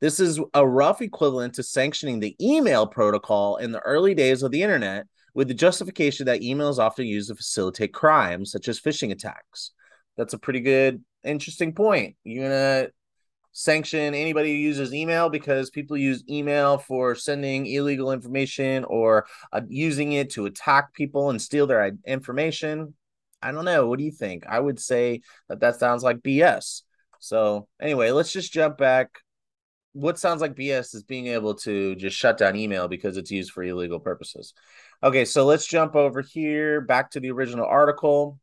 This 0.00 0.18
is 0.18 0.40
a 0.52 0.66
rough 0.66 1.00
equivalent 1.00 1.54
to 1.54 1.62
sanctioning 1.62 2.18
the 2.18 2.34
email 2.40 2.86
protocol 2.86 3.56
in 3.56 3.70
the 3.70 3.80
early 3.80 4.14
days 4.14 4.42
of 4.42 4.50
the 4.50 4.62
internet 4.62 5.06
with 5.34 5.48
the 5.48 5.54
justification 5.54 6.26
that 6.26 6.42
email 6.42 6.68
is 6.68 6.78
often 6.78 7.06
used 7.06 7.28
to 7.28 7.36
facilitate 7.36 7.92
crimes 7.92 8.50
such 8.50 8.66
as 8.68 8.80
phishing 8.80 9.12
attacks. 9.12 9.70
That's 10.16 10.34
a 10.34 10.38
pretty 10.38 10.60
good, 10.60 11.04
interesting 11.24 11.72
point. 11.72 12.16
You're 12.24 12.48
gonna 12.48 12.88
sanction 13.52 14.14
anybody 14.14 14.50
who 14.50 14.58
uses 14.58 14.94
email 14.94 15.28
because 15.28 15.70
people 15.70 15.96
use 15.96 16.24
email 16.28 16.78
for 16.78 17.14
sending 17.14 17.66
illegal 17.66 18.12
information 18.12 18.84
or 18.84 19.26
uh, 19.52 19.60
using 19.68 20.12
it 20.12 20.30
to 20.30 20.46
attack 20.46 20.92
people 20.94 21.30
and 21.30 21.40
steal 21.40 21.66
their 21.66 21.92
information. 22.06 22.94
I 23.42 23.52
don't 23.52 23.64
know. 23.64 23.86
What 23.86 23.98
do 23.98 24.04
you 24.04 24.12
think? 24.12 24.44
I 24.46 24.58
would 24.58 24.80
say 24.80 25.22
that 25.48 25.60
that 25.60 25.76
sounds 25.78 26.02
like 26.02 26.18
BS. 26.18 26.82
So, 27.18 27.68
anyway, 27.80 28.10
let's 28.10 28.32
just 28.32 28.52
jump 28.52 28.78
back. 28.78 29.18
What 29.92 30.18
sounds 30.18 30.40
like 30.40 30.54
BS 30.54 30.94
is 30.94 31.02
being 31.02 31.26
able 31.26 31.54
to 31.56 31.94
just 31.96 32.16
shut 32.16 32.38
down 32.38 32.56
email 32.56 32.88
because 32.88 33.16
it's 33.16 33.30
used 33.30 33.50
for 33.50 33.62
illegal 33.62 34.00
purposes. 34.00 34.54
Okay, 35.02 35.24
so 35.24 35.44
let's 35.44 35.66
jump 35.66 35.94
over 35.94 36.22
here 36.22 36.80
back 36.80 37.10
to 37.10 37.20
the 37.20 37.30
original 37.30 37.66
article. 37.66 38.38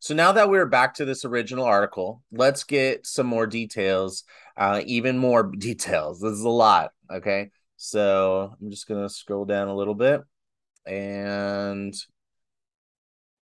So 0.00 0.14
now 0.14 0.32
that 0.32 0.48
we're 0.48 0.66
back 0.66 0.94
to 0.94 1.04
this 1.04 1.24
original 1.24 1.64
article, 1.64 2.22
let's 2.30 2.64
get 2.64 3.06
some 3.06 3.26
more 3.26 3.46
details, 3.46 4.24
uh, 4.56 4.82
even 4.86 5.18
more 5.18 5.42
details. 5.58 6.20
This 6.20 6.32
is 6.32 6.44
a 6.44 6.48
lot. 6.48 6.92
Okay. 7.10 7.50
So 7.76 8.54
I'm 8.60 8.70
just 8.70 8.88
going 8.88 9.02
to 9.02 9.12
scroll 9.12 9.44
down 9.44 9.68
a 9.68 9.76
little 9.76 9.94
bit 9.94 10.22
and 10.84 11.94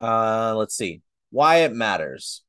uh, 0.01 0.55
let's 0.57 0.77
see 0.77 1.03
why 1.31 1.57
it 1.59 1.73
matters 1.75 2.43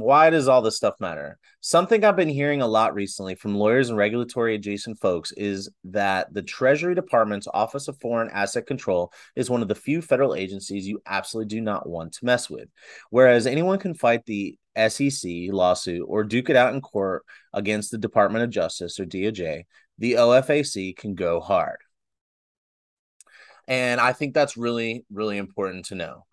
why 0.00 0.30
does 0.30 0.48
all 0.48 0.62
this 0.62 0.76
stuff 0.76 0.94
matter? 1.00 1.38
Something 1.60 2.04
I've 2.04 2.16
been 2.16 2.28
hearing 2.28 2.62
a 2.62 2.66
lot 2.66 2.94
recently 2.94 3.34
from 3.34 3.54
lawyers 3.54 3.88
and 3.88 3.98
regulatory 3.98 4.54
adjacent 4.54 4.98
folks 4.98 5.32
is 5.32 5.68
that 5.84 6.32
the 6.32 6.42
Treasury 6.42 6.94
Department's 6.94 7.46
Office 7.52 7.86
of 7.88 7.98
Foreign 8.00 8.30
Asset 8.30 8.66
Control 8.66 9.12
is 9.36 9.50
one 9.50 9.62
of 9.62 9.68
the 9.68 9.74
few 9.74 10.02
federal 10.02 10.34
agencies 10.34 10.88
you 10.88 11.00
absolutely 11.06 11.54
do 11.54 11.60
not 11.60 11.88
want 11.88 12.14
to 12.14 12.24
mess 12.24 12.48
with. 12.50 12.68
Whereas 13.10 13.46
anyone 13.46 13.78
can 13.78 13.94
fight 13.94 14.24
the 14.26 14.58
SEC 14.88 15.30
lawsuit 15.50 16.04
or 16.08 16.24
duke 16.24 16.50
it 16.50 16.56
out 16.56 16.74
in 16.74 16.80
court 16.80 17.24
against 17.52 17.90
the 17.90 17.98
Department 17.98 18.44
of 18.44 18.50
Justice 18.50 18.98
or 18.98 19.04
DOJ, 19.04 19.64
the 19.98 20.14
OFAC 20.14 20.96
can 20.96 21.14
go 21.14 21.40
hard. 21.40 21.78
And 23.68 24.00
I 24.00 24.12
think 24.12 24.34
that's 24.34 24.56
really, 24.56 25.04
really 25.12 25.38
important 25.38 25.84
to 25.86 25.94
know. 25.94 26.24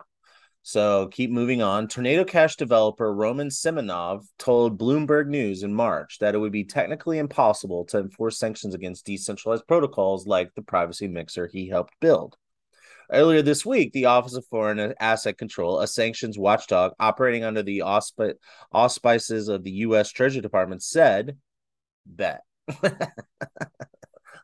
So 0.68 1.08
keep 1.08 1.32
moving 1.32 1.62
on. 1.62 1.88
Tornado 1.88 2.26
Cash 2.26 2.58
developer 2.58 3.14
Roman 3.14 3.48
Semenov 3.48 4.26
told 4.38 4.78
Bloomberg 4.78 5.28
News 5.28 5.64
in 5.64 5.74
March 5.74 6.20
that 6.20 6.36
it 6.36 6.40
would 6.40 6.52
be 6.52 6.66
technically 6.66 7.20
impossible 7.20 7.86
to 7.86 8.00
enforce 8.00 8.38
sanctions 8.38 8.76
against 8.76 9.06
decentralized 9.06 9.66
protocols 9.66 10.28
like 10.28 10.54
the 10.56 10.62
privacy 10.62 11.08
mixer 11.08 11.48
he 11.48 11.70
helped 11.70 11.94
build. 12.02 12.36
Earlier 13.10 13.42
this 13.42 13.66
week, 13.66 13.94
the 13.94 14.08
Office 14.08 14.36
of 14.36 14.46
Foreign 14.48 14.94
Asset 15.00 15.38
Control, 15.38 15.80
a 15.80 15.88
sanctions 15.88 16.38
watchdog 16.38 16.92
operating 17.00 17.46
under 17.46 17.64
the 17.64 17.80
ausp- 17.80 18.34
auspices 18.74 19.48
of 19.48 19.64
the 19.64 19.72
U.S. 19.72 20.12
Treasury 20.12 20.42
Department, 20.42 20.84
said, 20.84 21.38
Bet. 22.06 22.42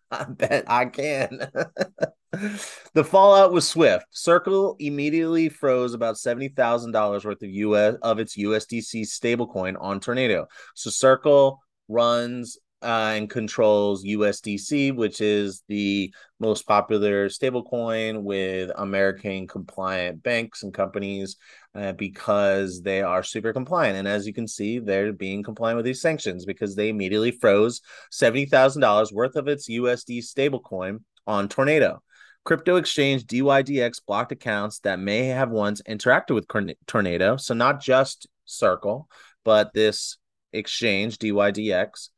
I 0.10 0.24
bet 0.30 0.64
I 0.68 0.86
can. 0.86 1.52
the 2.94 3.04
fallout 3.04 3.52
was 3.52 3.68
swift. 3.68 4.06
Circle 4.12 4.76
immediately 4.80 5.50
froze 5.50 5.94
about 5.94 6.18
seventy 6.18 6.50
thousand 6.50 6.92
dollars 6.92 7.26
worth 7.26 7.42
of 7.44 7.50
US 7.50 7.96
of 8.02 8.20
its 8.20 8.38
USDC 8.38 9.02
stablecoin 9.02 9.76
on 9.80 10.00
Tornado. 10.00 10.48
So 10.76 10.90
Circle 10.90 11.60
runs 11.88 12.58
uh, 12.82 13.14
and 13.16 13.30
controls 13.30 14.04
USDC, 14.04 14.94
which 14.96 15.22
is 15.22 15.64
the 15.70 16.14
most 16.40 16.68
popular 16.68 17.30
stablecoin 17.30 18.24
with 18.24 18.72
American 18.76 19.48
compliant 19.48 20.22
banks 20.22 20.64
and 20.64 20.74
companies 20.74 21.38
uh, 21.76 21.94
because 21.94 22.82
they 22.82 23.02
are 23.02 23.24
super 23.24 23.54
compliant. 23.54 23.98
And 23.98 24.08
as 24.08 24.28
you 24.28 24.34
can 24.34 24.48
see, 24.48 24.80
they're 24.80 25.14
being 25.14 25.44
compliant 25.44 25.78
with 25.78 25.86
these 25.86 26.02
sanctions 26.02 26.46
because 26.46 26.76
they 26.76 26.90
immediately 26.90 27.32
froze 27.32 27.80
$70,000 28.12 29.14
worth 29.14 29.38
of 29.38 29.48
its 29.48 29.70
USD 29.70 30.20
stablecoin 30.20 31.00
on 31.26 31.48
Tornado. 31.48 32.02
Crypto 32.46 32.76
exchange 32.76 33.26
DYDX 33.26 34.02
blocked 34.06 34.32
accounts 34.32 34.80
that 34.80 35.00
may 35.00 35.28
have 35.28 35.50
once 35.50 35.82
interacted 35.84 36.36
with 36.36 36.48
Tornado. 36.88 37.38
So, 37.38 37.54
not 37.54 37.82
just 37.82 38.28
Circle, 38.46 39.08
but 39.46 39.74
this 39.74 40.18
exchange, 40.52 41.18
DYDX, 41.18 42.10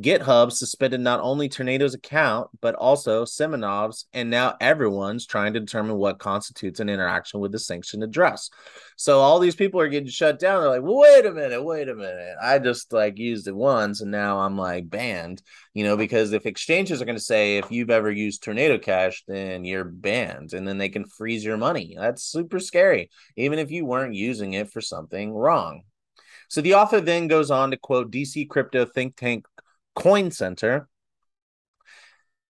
GitHub 0.00 0.50
suspended 0.50 1.00
not 1.00 1.20
only 1.20 1.48
Tornado's 1.48 1.94
account, 1.94 2.48
but 2.60 2.74
also 2.74 3.24
Semenov's, 3.24 4.06
and 4.12 4.28
now 4.28 4.56
everyone's 4.60 5.24
trying 5.24 5.52
to 5.52 5.60
determine 5.60 5.96
what 5.96 6.18
constitutes 6.18 6.80
an 6.80 6.88
interaction 6.88 7.38
with 7.38 7.52
the 7.52 7.60
sanctioned 7.60 8.02
address. 8.02 8.50
So 8.96 9.20
all 9.20 9.38
these 9.38 9.54
people 9.54 9.80
are 9.80 9.88
getting 9.88 10.08
shut 10.08 10.40
down. 10.40 10.60
They're 10.60 10.70
like, 10.70 10.82
wait 10.82 11.26
a 11.26 11.32
minute, 11.32 11.62
wait 11.62 11.88
a 11.88 11.94
minute. 11.94 12.34
I 12.42 12.58
just 12.58 12.92
like 12.92 13.18
used 13.18 13.46
it 13.46 13.54
once 13.54 14.00
and 14.00 14.10
now 14.10 14.40
I'm 14.40 14.58
like 14.58 14.90
banned, 14.90 15.42
you 15.74 15.84
know, 15.84 15.96
because 15.96 16.32
if 16.32 16.44
exchanges 16.44 17.00
are 17.00 17.04
going 17.04 17.16
to 17.16 17.22
say 17.22 17.58
if 17.58 17.70
you've 17.70 17.90
ever 17.90 18.10
used 18.10 18.42
Tornado 18.42 18.78
Cash, 18.78 19.22
then 19.28 19.64
you're 19.64 19.84
banned 19.84 20.54
and 20.54 20.66
then 20.66 20.78
they 20.78 20.88
can 20.88 21.06
freeze 21.06 21.44
your 21.44 21.56
money. 21.56 21.94
That's 21.96 22.24
super 22.24 22.58
scary, 22.58 23.10
even 23.36 23.60
if 23.60 23.70
you 23.70 23.84
weren't 23.84 24.14
using 24.14 24.54
it 24.54 24.72
for 24.72 24.80
something 24.80 25.32
wrong. 25.32 25.82
So 26.48 26.60
the 26.60 26.74
author 26.74 27.00
then 27.00 27.28
goes 27.28 27.50
on 27.50 27.70
to 27.70 27.76
quote 27.76 28.10
DC 28.10 28.48
crypto 28.48 28.84
think 28.84 29.16
tank 29.16 29.46
Coin 29.94 30.30
Center 30.30 30.88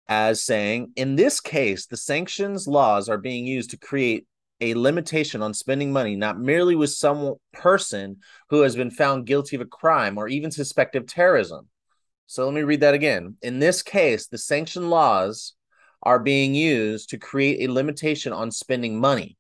as 0.08 0.44
saying, 0.44 0.92
in 0.96 1.16
this 1.16 1.40
case, 1.40 1.86
the 1.86 1.98
sanctions 1.98 2.68
laws 2.68 3.10
are 3.10 3.18
being 3.18 3.46
used 3.46 3.70
to 3.70 3.78
create 3.78 4.26
a 4.62 4.74
limitation 4.74 5.42
on 5.42 5.54
spending 5.54 5.92
money, 5.92 6.16
not 6.16 6.40
merely 6.40 6.76
with 6.76 6.90
some 6.90 7.36
person 7.54 8.18
who 8.50 8.62
has 8.62 8.76
been 8.76 8.92
found 8.92 9.28
guilty 9.28 9.56
of 9.56 9.62
a 9.62 9.66
crime 9.66 10.18
or 10.18 10.28
even 10.28 10.52
suspected 10.52 11.04
of 11.04 11.08
terrorism. 11.08 11.68
So 12.26 12.46
let 12.46 12.54
me 12.54 12.62
read 12.62 12.82
that 12.82 12.94
again. 12.94 13.38
In 13.42 13.60
this 13.60 13.82
case, 13.82 14.28
the 14.28 14.38
sanction 14.38 14.90
laws 14.90 15.54
are 16.04 16.20
being 16.20 16.54
used 16.56 17.10
to 17.10 17.18
create 17.18 17.62
a 17.62 17.72
limitation 17.72 18.34
on 18.34 18.52
spending 18.52 19.00
money, 19.00 19.38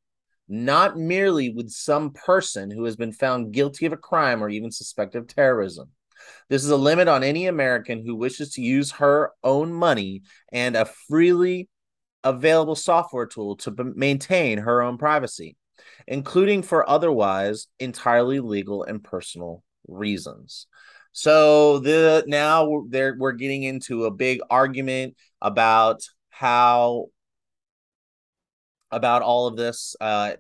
not 0.48 0.98
merely 0.98 1.50
with 1.50 1.70
some 1.70 2.12
person 2.12 2.72
who 2.72 2.84
has 2.86 2.96
been 2.96 3.12
found 3.12 3.53
guilty 3.53 3.86
of 3.86 3.94
a 3.94 3.98
crime 3.98 4.44
or 4.44 4.50
even 4.50 4.72
suspected 4.72 5.20
of 5.20 5.27
terrorism. 5.27 5.89
This 6.50 6.64
is 6.64 6.70
a 6.70 6.78
limit 6.78 7.08
on 7.08 7.24
any 7.24 7.48
American 7.48 8.06
who 8.06 8.16
wishes 8.16 8.54
to 8.54 8.62
use 8.62 8.92
her 8.92 9.32
own 9.44 9.72
money 9.74 10.24
and 10.52 10.76
a 10.76 10.86
freely 10.86 11.70
available 12.24 12.76
software 12.76 13.26
tool 13.26 13.56
to 13.58 13.72
b- 13.72 13.84
maintain 13.96 14.60
her 14.60 14.82
own 14.82 14.98
privacy, 14.98 15.56
including 16.08 16.62
for 16.64 16.90
otherwise 16.90 17.68
entirely 17.80 18.40
legal 18.40 18.84
and 18.84 19.04
personal 19.04 19.64
reasons. 19.88 20.68
So 21.12 21.80
the 21.80 22.24
now 22.28 22.84
there 22.90 23.16
we're 23.18 23.32
getting 23.34 23.64
into 23.64 24.06
a 24.06 24.12
big 24.12 24.42
argument 24.50 25.16
about 25.42 26.04
how 26.30 27.08
about 28.92 29.22
all 29.22 29.48
of 29.48 29.56
this 29.56 29.96
uh 30.02 30.34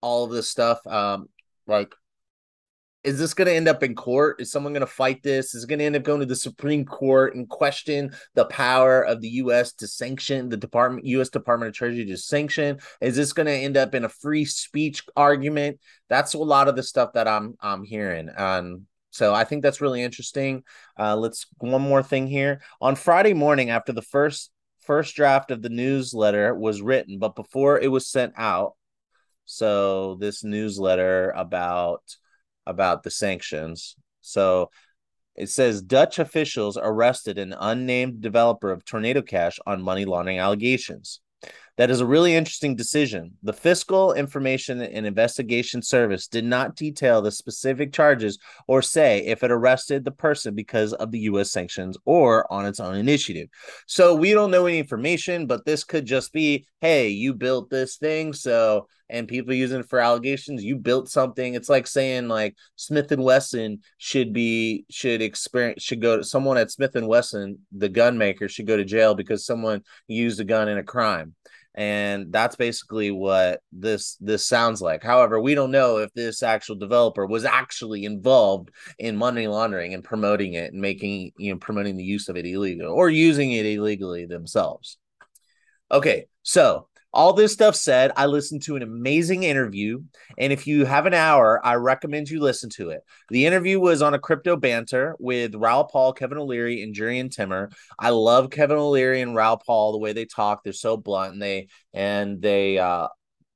all 0.00 0.24
of 0.24 0.30
this 0.30 0.48
stuff 0.48 0.84
um 0.86 1.28
like 1.66 1.94
is 3.02 3.18
this 3.18 3.32
going 3.32 3.46
to 3.46 3.54
end 3.54 3.68
up 3.68 3.82
in 3.82 3.94
court? 3.94 4.40
Is 4.40 4.52
someone 4.52 4.72
going 4.72 4.80
to 4.80 4.86
fight 4.86 5.22
this? 5.22 5.54
Is 5.54 5.64
it 5.64 5.68
going 5.68 5.78
to 5.78 5.84
end 5.84 5.96
up 5.96 6.02
going 6.02 6.20
to 6.20 6.26
the 6.26 6.36
Supreme 6.36 6.84
Court 6.84 7.34
and 7.34 7.48
question 7.48 8.12
the 8.34 8.44
power 8.44 9.02
of 9.02 9.20
the 9.20 9.28
U.S. 9.28 9.72
to 9.74 9.86
sanction 9.86 10.50
the 10.50 10.56
Department, 10.56 11.06
U.S. 11.06 11.30
Department 11.30 11.68
of 11.68 11.74
Treasury 11.74 12.04
to 12.04 12.16
sanction? 12.16 12.78
Is 13.00 13.16
this 13.16 13.32
going 13.32 13.46
to 13.46 13.52
end 13.52 13.78
up 13.78 13.94
in 13.94 14.04
a 14.04 14.08
free 14.08 14.44
speech 14.44 15.02
argument? 15.16 15.80
That's 16.08 16.34
a 16.34 16.38
lot 16.38 16.68
of 16.68 16.76
the 16.76 16.82
stuff 16.82 17.14
that 17.14 17.26
I'm 17.26 17.56
I'm 17.60 17.84
hearing. 17.84 18.28
Um, 18.36 18.86
so 19.10 19.34
I 19.34 19.44
think 19.44 19.62
that's 19.62 19.80
really 19.80 20.02
interesting. 20.02 20.62
Uh, 20.98 21.16
let's 21.16 21.46
one 21.58 21.82
more 21.82 22.02
thing 22.02 22.26
here 22.26 22.60
on 22.80 22.96
Friday 22.96 23.34
morning 23.34 23.70
after 23.70 23.92
the 23.92 24.02
first 24.02 24.50
first 24.80 25.14
draft 25.16 25.50
of 25.50 25.62
the 25.62 25.68
newsletter 25.70 26.54
was 26.54 26.82
written, 26.82 27.18
but 27.18 27.34
before 27.34 27.78
it 27.80 27.88
was 27.88 28.06
sent 28.06 28.34
out. 28.36 28.74
So 29.46 30.16
this 30.20 30.44
newsletter 30.44 31.30
about 31.30 32.02
about 32.66 33.02
the 33.02 33.10
sanctions. 33.10 33.96
So 34.20 34.70
It 35.36 35.48
says 35.48 35.80
Dutch 35.82 36.18
officials 36.18 36.76
arrested 36.80 37.38
an 37.38 37.54
unnamed 37.58 38.20
developer 38.20 38.70
of 38.70 38.84
Tornado 38.84 39.22
Cash 39.22 39.58
on 39.66 39.80
money 39.82 40.04
laundering 40.04 40.38
allegations. 40.38 41.20
That 41.78 41.88
is 41.90 42.00
a 42.00 42.06
really 42.06 42.34
interesting 42.34 42.76
decision. 42.76 43.38
The 43.42 43.54
Fiscal 43.54 44.12
Information 44.12 44.82
and 44.82 45.06
Investigation 45.06 45.80
Service 45.80 46.28
did 46.28 46.44
not 46.44 46.76
detail 46.76 47.22
the 47.22 47.30
specific 47.30 47.90
charges 47.94 48.38
or 48.68 48.82
say 48.82 49.20
if 49.24 49.42
it 49.42 49.50
arrested 49.50 50.04
the 50.04 50.10
person 50.10 50.54
because 50.54 50.92
of 50.92 51.10
the 51.10 51.20
U.S. 51.20 51.50
sanctions 51.50 51.96
or 52.04 52.44
on 52.52 52.66
its 52.66 52.80
own 52.80 52.96
initiative. 52.96 53.48
So 53.86 54.14
we 54.14 54.32
don't 54.32 54.50
know 54.50 54.66
any 54.66 54.78
information, 54.78 55.46
but 55.46 55.64
this 55.64 55.84
could 55.84 56.04
just 56.04 56.34
be 56.34 56.66
hey, 56.82 57.08
you 57.08 57.32
built 57.32 57.70
this 57.70 57.96
thing. 57.96 58.34
So, 58.34 58.88
and 59.10 59.28
people 59.28 59.54
using 59.54 59.80
it 59.80 59.88
for 59.88 60.00
allegations, 60.00 60.64
you 60.64 60.76
built 60.76 61.08
something. 61.08 61.54
It's 61.54 61.68
like 61.68 61.86
saying 61.86 62.28
like 62.28 62.56
Smith 62.76 63.12
and 63.12 63.22
Wesson 63.22 63.80
should 63.98 64.32
be, 64.32 64.84
should 64.90 65.22
experience, 65.22 65.82
should 65.82 66.00
go 66.00 66.16
to 66.16 66.24
someone 66.24 66.56
at 66.56 66.70
Smith 66.70 66.96
and 66.96 67.08
Wesson, 67.08 67.58
the 67.72 67.88
gun 67.88 68.18
maker, 68.18 68.48
should 68.48 68.66
go 68.66 68.76
to 68.76 68.84
jail 68.84 69.14
because 69.14 69.44
someone 69.44 69.82
used 70.06 70.40
a 70.40 70.44
gun 70.44 70.68
in 70.68 70.78
a 70.78 70.84
crime. 70.84 71.34
And 71.74 72.32
that's 72.32 72.56
basically 72.56 73.12
what 73.12 73.60
this 73.70 74.16
this 74.20 74.44
sounds 74.44 74.82
like. 74.82 75.04
However 75.04 75.40
we 75.40 75.54
don't 75.54 75.70
know 75.70 75.98
if 75.98 76.12
this 76.14 76.42
actual 76.42 76.74
developer 76.74 77.24
was 77.24 77.44
actually 77.44 78.04
involved 78.04 78.70
in 78.98 79.16
money 79.16 79.46
laundering 79.46 79.94
and 79.94 80.02
promoting 80.02 80.54
it 80.54 80.72
and 80.72 80.82
making 80.82 81.30
you 81.38 81.52
know 81.52 81.58
promoting 81.58 81.96
the 81.96 82.02
use 82.04 82.28
of 82.28 82.36
it 82.36 82.44
illegal 82.44 82.92
or 82.92 83.08
using 83.08 83.52
it 83.52 83.66
illegally 83.66 84.26
themselves. 84.26 84.98
Okay 85.92 86.26
so 86.42 86.88
all 87.12 87.32
this 87.32 87.52
stuff 87.52 87.74
said, 87.74 88.12
I 88.16 88.26
listened 88.26 88.62
to 88.62 88.76
an 88.76 88.82
amazing 88.82 89.42
interview. 89.42 90.02
And 90.38 90.52
if 90.52 90.66
you 90.66 90.84
have 90.84 91.06
an 91.06 91.14
hour, 91.14 91.60
I 91.64 91.74
recommend 91.74 92.28
you 92.28 92.40
listen 92.40 92.70
to 92.70 92.90
it. 92.90 93.02
The 93.30 93.46
interview 93.46 93.80
was 93.80 94.00
on 94.00 94.14
a 94.14 94.18
crypto 94.18 94.56
banter 94.56 95.16
with 95.18 95.54
Raoul 95.54 95.84
Paul, 95.84 96.12
Kevin 96.12 96.38
O'Leary, 96.38 96.82
and 96.82 96.94
Jurrien 96.94 97.34
Timmer. 97.34 97.70
I 97.98 98.10
love 98.10 98.50
Kevin 98.50 98.76
O'Leary 98.76 99.20
and 99.22 99.34
Raoul 99.34 99.60
Paul, 99.64 99.92
the 99.92 99.98
way 99.98 100.12
they 100.12 100.24
talk. 100.24 100.62
They're 100.62 100.72
so 100.72 100.96
blunt 100.96 101.32
and 101.32 101.42
they, 101.42 101.68
and 101.92 102.40
they, 102.40 102.78
uh, 102.78 103.08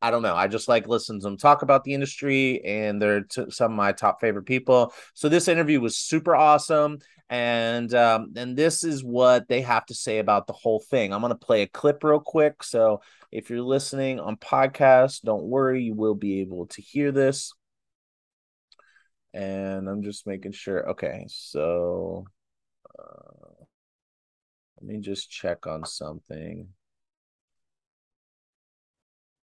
I 0.02 0.10
don't 0.10 0.20
know. 0.20 0.34
I 0.34 0.48
just 0.48 0.68
like 0.68 0.86
listening 0.86 1.20
to 1.20 1.24
them 1.24 1.38
talk 1.38 1.62
about 1.62 1.82
the 1.82 1.94
industry, 1.94 2.62
and 2.62 3.00
they're 3.00 3.22
t- 3.22 3.46
some 3.48 3.72
of 3.72 3.76
my 3.76 3.92
top 3.92 4.20
favorite 4.20 4.44
people. 4.44 4.92
So 5.14 5.30
this 5.30 5.48
interview 5.48 5.80
was 5.80 5.96
super 5.96 6.36
awesome, 6.36 6.98
and 7.34 7.92
um, 7.94 8.32
and 8.36 8.56
this 8.56 8.84
is 8.84 9.02
what 9.02 9.48
they 9.48 9.60
have 9.62 9.84
to 9.86 9.94
say 9.94 10.20
about 10.20 10.46
the 10.46 10.52
whole 10.52 10.78
thing. 10.78 11.12
I'm 11.12 11.20
gonna 11.20 11.34
play 11.34 11.62
a 11.62 11.66
clip 11.66 12.04
real 12.04 12.20
quick. 12.20 12.62
So 12.62 13.00
if 13.32 13.50
you're 13.50 13.60
listening 13.60 14.20
on 14.20 14.36
podcast, 14.36 15.22
don't 15.22 15.42
worry, 15.42 15.82
you 15.82 15.94
will 15.94 16.14
be 16.14 16.42
able 16.42 16.66
to 16.68 16.80
hear 16.80 17.10
this. 17.10 17.52
And 19.32 19.88
I'm 19.88 20.04
just 20.04 20.28
making 20.28 20.52
sure. 20.52 20.90
Okay, 20.90 21.26
so 21.28 22.24
uh, 22.96 23.64
let 24.80 24.88
me 24.88 25.00
just 25.00 25.28
check 25.28 25.66
on 25.66 25.84
something 25.84 26.68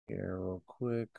here 0.08 0.38
real 0.40 0.64
quick. 0.66 1.10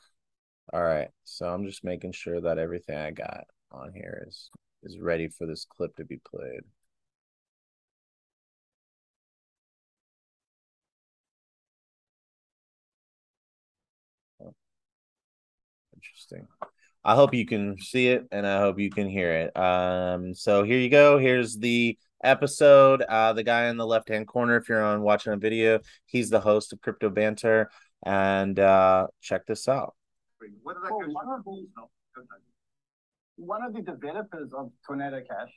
All 0.73 0.83
right, 0.83 1.09
so 1.23 1.47
I'm 1.47 1.67
just 1.67 1.83
making 1.83 2.13
sure 2.13 2.41
that 2.41 2.57
everything 2.57 2.97
I 2.97 3.11
got 3.11 3.43
on 3.71 3.93
here 3.93 4.25
is 4.27 4.49
is 4.83 4.99
ready 4.99 5.27
for 5.27 5.45
this 5.45 5.65
clip 5.65 5.95
to 5.97 6.05
be 6.05 6.17
played. 6.17 6.61
Oh, 14.41 14.53
interesting. 15.95 16.47
I 17.03 17.15
hope 17.15 17.33
you 17.33 17.45
can 17.45 17.77
see 17.79 18.09
it 18.09 18.27
and 18.31 18.45
I 18.45 18.59
hope 18.59 18.79
you 18.79 18.89
can 18.89 19.07
hear 19.07 19.31
it. 19.31 19.57
Um, 19.57 20.33
so 20.33 20.63
here 20.63 20.79
you 20.79 20.89
go. 20.89 21.17
Here's 21.17 21.55
the 21.55 21.97
episode. 22.23 23.01
Uh, 23.01 23.33
the 23.33 23.43
guy 23.43 23.67
in 23.67 23.77
the 23.77 23.85
left 23.85 24.09
hand 24.09 24.27
corner, 24.27 24.57
if 24.57 24.67
you're 24.67 24.83
on 24.83 25.01
watching 25.01 25.33
a 25.33 25.37
video, 25.37 25.79
he's 26.05 26.29
the 26.29 26.39
host 26.39 26.73
of 26.73 26.81
Crypto 26.81 27.09
Banter 27.09 27.69
and 28.05 28.59
uh, 28.59 29.07
check 29.21 29.45
this 29.45 29.67
out. 29.67 29.95
one, 30.63 30.75
of 30.75 30.83
one 33.37 33.63
of 33.63 33.73
the 33.73 33.81
developers 33.81 34.51
of 34.57 34.71
Tornado 34.85 35.21
Cash, 35.21 35.53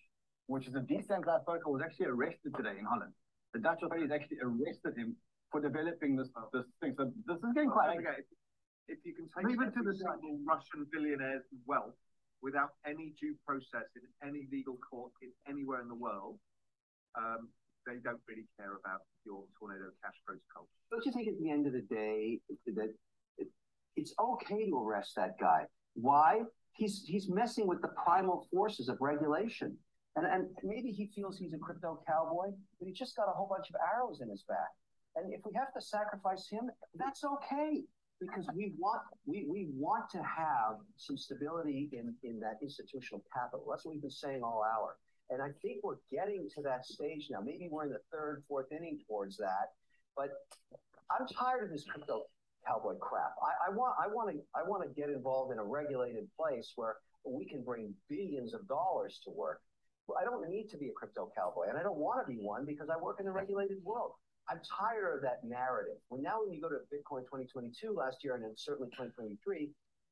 which 0.46 0.68
is 0.68 0.74
a 0.74 0.80
decentralized 0.80 1.44
protocol, 1.44 1.72
was 1.72 1.82
actually 1.82 2.06
arrested 2.06 2.52
today 2.56 2.76
in 2.78 2.84
Holland. 2.84 3.12
The 3.52 3.60
Dutch 3.60 3.80
authorities 3.82 4.12
actually 4.12 4.38
arrested 4.44 4.96
him 4.96 5.16
for 5.50 5.60
developing 5.60 6.14
this 6.14 6.28
this 6.52 6.64
thing. 6.80 6.94
So 6.96 7.10
this 7.26 7.38
is 7.38 7.50
getting 7.54 7.70
quite. 7.70 7.98
Okay. 7.98 8.22
If 8.86 8.98
you 9.04 9.14
can 9.14 9.26
take 9.32 9.50
even 9.52 9.72
to 9.72 9.82
the 9.82 9.94
single 9.94 10.38
Russian 10.46 10.86
billionaire's 10.92 11.44
wealth 11.66 11.96
without 12.42 12.70
any 12.86 13.12
due 13.20 13.34
process 13.46 13.86
in 13.96 14.02
any 14.26 14.46
legal 14.52 14.78
court 14.88 15.12
in 15.22 15.30
anywhere 15.48 15.80
in 15.80 15.88
the 15.88 15.94
world, 15.94 16.38
um, 17.16 17.48
they 17.86 17.98
don't 18.04 18.20
really 18.28 18.46
care 18.58 18.76
about 18.84 19.00
your 19.24 19.44
tornado 19.58 19.90
cash 20.04 20.14
protocol. 20.26 20.68
Don't 20.90 21.04
you 21.06 21.12
think 21.12 21.28
at 21.28 21.38
the 21.40 21.50
end 21.50 21.66
of 21.66 21.72
the 21.72 21.82
day 21.82 22.40
that 22.66 22.92
it's 23.96 24.14
okay 24.20 24.68
to 24.68 24.76
arrest 24.76 25.16
that 25.16 25.38
guy? 25.40 25.64
Why? 25.94 26.42
He's 26.72 27.04
he's 27.06 27.28
messing 27.28 27.66
with 27.66 27.82
the 27.82 27.88
primal 27.88 28.46
forces 28.52 28.88
of 28.88 28.98
regulation. 29.00 29.76
And, 30.16 30.26
and 30.26 30.48
maybe 30.64 30.90
he 30.90 31.10
feels 31.14 31.38
he's 31.38 31.54
a 31.54 31.58
crypto 31.58 32.02
cowboy, 32.06 32.50
but 32.78 32.86
he 32.88 32.92
just 32.92 33.16
got 33.16 33.28
a 33.28 33.32
whole 33.32 33.46
bunch 33.46 33.70
of 33.70 33.76
arrows 33.94 34.20
in 34.20 34.28
his 34.28 34.42
back. 34.42 34.70
And 35.16 35.32
if 35.32 35.40
we 35.44 35.52
have 35.54 35.72
to 35.74 35.80
sacrifice 35.80 36.48
him, 36.48 36.70
that's 36.94 37.22
okay 37.24 37.84
because 38.20 38.46
we 38.54 38.72
want 38.78 39.00
we, 39.24 39.46
we 39.48 39.68
want 39.76 40.10
to 40.10 40.18
have 40.18 40.76
some 40.96 41.16
stability 41.16 41.88
in, 41.92 42.14
in 42.22 42.40
that 42.40 42.58
institutional 42.62 43.22
capital. 43.32 43.66
That's 43.70 43.84
what 43.84 43.94
we've 43.94 44.02
been 44.02 44.10
saying 44.10 44.42
all 44.42 44.64
hour. 44.64 44.96
And 45.30 45.40
I 45.40 45.50
think 45.62 45.78
we're 45.82 46.02
getting 46.10 46.48
to 46.56 46.62
that 46.62 46.84
stage 46.84 47.28
now. 47.30 47.40
Maybe 47.40 47.68
we're 47.70 47.84
in 47.84 47.90
the 47.90 48.00
third, 48.12 48.42
fourth 48.48 48.72
inning 48.72 48.98
towards 49.06 49.36
that. 49.36 49.72
But 50.16 50.30
I'm 51.10 51.26
tired 51.28 51.64
of 51.64 51.70
this 51.70 51.84
crypto 51.84 52.24
cowboy 52.66 52.96
crap. 52.98 53.34
I, 53.42 53.70
I 53.70 53.74
want 53.74 53.94
I 53.98 54.06
want 54.06 54.30
to 54.30 54.40
I 54.54 54.62
want 54.62 54.82
to 54.82 54.88
get 54.88 55.10
involved 55.10 55.52
in 55.52 55.58
a 55.58 55.64
regulated 55.64 56.28
place 56.38 56.72
where 56.76 56.96
we 57.24 57.44
can 57.44 57.62
bring 57.62 57.94
billions 58.08 58.54
of 58.54 58.66
dollars 58.68 59.20
to 59.24 59.30
work. 59.30 59.60
I 60.10 60.24
don't 60.24 60.48
need 60.48 60.68
to 60.70 60.78
be 60.78 60.88
a 60.88 60.92
crypto 60.92 61.30
cowboy, 61.36 61.68
and 61.68 61.78
I 61.78 61.82
don't 61.82 61.98
want 61.98 62.18
to 62.24 62.26
be 62.26 62.38
one 62.40 62.66
because 62.66 62.88
I 62.90 62.98
work 62.98 63.20
in 63.20 63.26
the 63.26 63.32
regulated 63.32 63.78
world. 63.84 64.12
I'm 64.48 64.60
tired 64.66 65.14
of 65.14 65.22
that 65.22 65.44
narrative. 65.44 66.02
When 66.08 66.22
now, 66.22 66.42
when 66.42 66.52
you 66.52 66.60
go 66.60 66.68
to 66.68 66.82
Bitcoin 66.90 67.22
2022 67.30 67.94
last 67.94 68.24
year, 68.24 68.34
and 68.34 68.42
then 68.42 68.54
certainly 68.56 68.90
2023, 68.90 69.70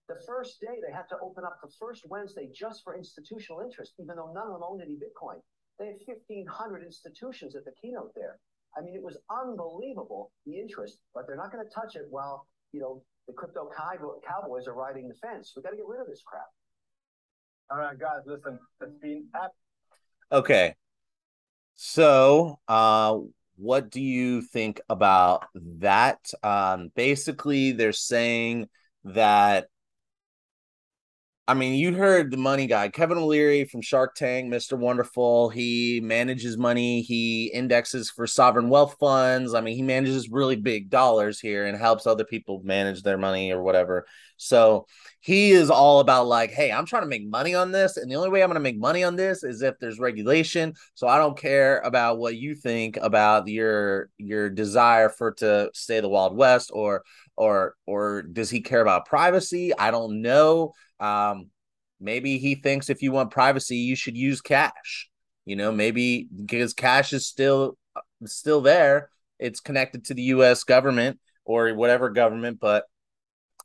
the 0.08 0.22
first 0.26 0.60
day 0.60 0.78
they 0.78 0.94
had 0.94 1.08
to 1.10 1.18
open 1.20 1.44
up 1.44 1.58
the 1.60 1.72
first 1.80 2.06
Wednesday 2.08 2.48
just 2.54 2.84
for 2.84 2.96
institutional 2.96 3.60
interest, 3.60 3.94
even 3.98 4.14
though 4.14 4.30
none 4.32 4.46
of 4.46 4.52
them 4.54 4.62
owned 4.62 4.82
any 4.82 4.94
Bitcoin. 4.94 5.42
They 5.78 5.86
had 5.86 5.98
1,500 6.06 6.84
institutions 6.84 7.56
at 7.56 7.64
the 7.64 7.72
keynote 7.80 8.12
there. 8.14 8.38
I 8.76 8.82
mean, 8.82 8.94
it 8.94 9.02
was 9.02 9.16
unbelievable 9.30 10.30
the 10.46 10.58
interest, 10.58 10.98
but 11.14 11.26
they're 11.26 11.36
not 11.36 11.52
going 11.52 11.64
to 11.64 11.70
touch 11.74 11.96
it 11.96 12.06
while 12.10 12.46
you 12.72 12.80
know 12.80 13.02
the 13.26 13.32
crypto 13.32 13.68
cowboys 14.26 14.66
are 14.66 14.74
riding 14.74 15.08
the 15.08 15.14
fence. 15.14 15.52
We 15.56 15.62
got 15.62 15.70
to 15.70 15.76
get 15.76 15.86
rid 15.86 16.00
of 16.00 16.06
this 16.06 16.22
crap. 16.24 16.46
All 17.70 17.78
right, 17.78 17.98
guys, 17.98 18.20
listen. 18.26 18.58
It's 18.80 18.92
been 19.00 19.26
okay. 20.32 20.74
So, 21.74 22.58
uh, 22.66 23.18
what 23.56 23.90
do 23.90 24.00
you 24.00 24.40
think 24.40 24.80
about 24.88 25.46
that? 25.54 26.18
Um, 26.42 26.90
basically, 26.94 27.72
they're 27.72 27.92
saying 27.92 28.68
that 29.04 29.68
I 31.48 31.54
mean, 31.54 31.72
you 31.72 31.94
heard 31.94 32.30
the 32.30 32.36
money 32.36 32.66
guy, 32.66 32.90
Kevin 32.90 33.16
O'Leary 33.16 33.64
from 33.64 33.80
Shark 33.80 34.14
Tank, 34.14 34.52
Mr. 34.52 34.78
Wonderful. 34.78 35.48
He 35.48 35.98
manages 36.04 36.58
money, 36.58 37.00
he 37.00 37.46
indexes 37.46 38.10
for 38.10 38.26
sovereign 38.26 38.68
wealth 38.68 38.96
funds. 39.00 39.54
I 39.54 39.62
mean, 39.62 39.74
he 39.74 39.80
manages 39.80 40.28
really 40.28 40.56
big 40.56 40.90
dollars 40.90 41.40
here 41.40 41.64
and 41.64 41.78
helps 41.78 42.06
other 42.06 42.26
people 42.26 42.60
manage 42.64 43.02
their 43.02 43.16
money 43.16 43.50
or 43.50 43.62
whatever. 43.62 44.04
So 44.36 44.86
he 45.20 45.52
is 45.52 45.70
all 45.70 46.00
about 46.00 46.26
like, 46.26 46.50
hey, 46.50 46.70
I'm 46.70 46.84
trying 46.84 47.04
to 47.04 47.08
make 47.08 47.26
money 47.26 47.54
on 47.54 47.72
this. 47.72 47.96
And 47.96 48.10
the 48.10 48.16
only 48.16 48.28
way 48.28 48.42
I'm 48.42 48.50
going 48.50 48.56
to 48.56 48.60
make 48.60 48.78
money 48.78 49.02
on 49.02 49.16
this 49.16 49.42
is 49.42 49.62
if 49.62 49.78
there's 49.80 49.98
regulation. 49.98 50.74
So 50.92 51.08
I 51.08 51.16
don't 51.16 51.36
care 51.36 51.78
about 51.78 52.18
what 52.18 52.36
you 52.36 52.54
think 52.56 52.98
about 52.98 53.48
your 53.48 54.10
your 54.18 54.50
desire 54.50 55.08
for 55.08 55.32
to 55.36 55.70
stay 55.72 56.00
the 56.00 56.10
Wild 56.10 56.36
West 56.36 56.70
or 56.74 57.04
or 57.36 57.74
or 57.86 58.22
does 58.22 58.50
he 58.50 58.60
care 58.60 58.82
about 58.82 59.06
privacy? 59.06 59.72
I 59.76 59.90
don't 59.90 60.20
know. 60.20 60.74
Um, 61.00 61.46
maybe 62.00 62.38
he 62.38 62.54
thinks 62.54 62.90
if 62.90 63.02
you 63.02 63.12
want 63.12 63.30
privacy, 63.30 63.76
you 63.76 63.96
should 63.96 64.16
use 64.16 64.40
cash. 64.40 65.08
You 65.44 65.56
know, 65.56 65.72
maybe 65.72 66.28
because 66.44 66.74
cash 66.74 67.12
is 67.12 67.26
still 67.26 67.76
still 68.24 68.60
there. 68.60 69.10
It's 69.38 69.60
connected 69.60 70.04
to 70.06 70.14
the 70.14 70.22
U.S. 70.22 70.64
government 70.64 71.18
or 71.44 71.72
whatever 71.74 72.10
government. 72.10 72.58
But 72.60 72.84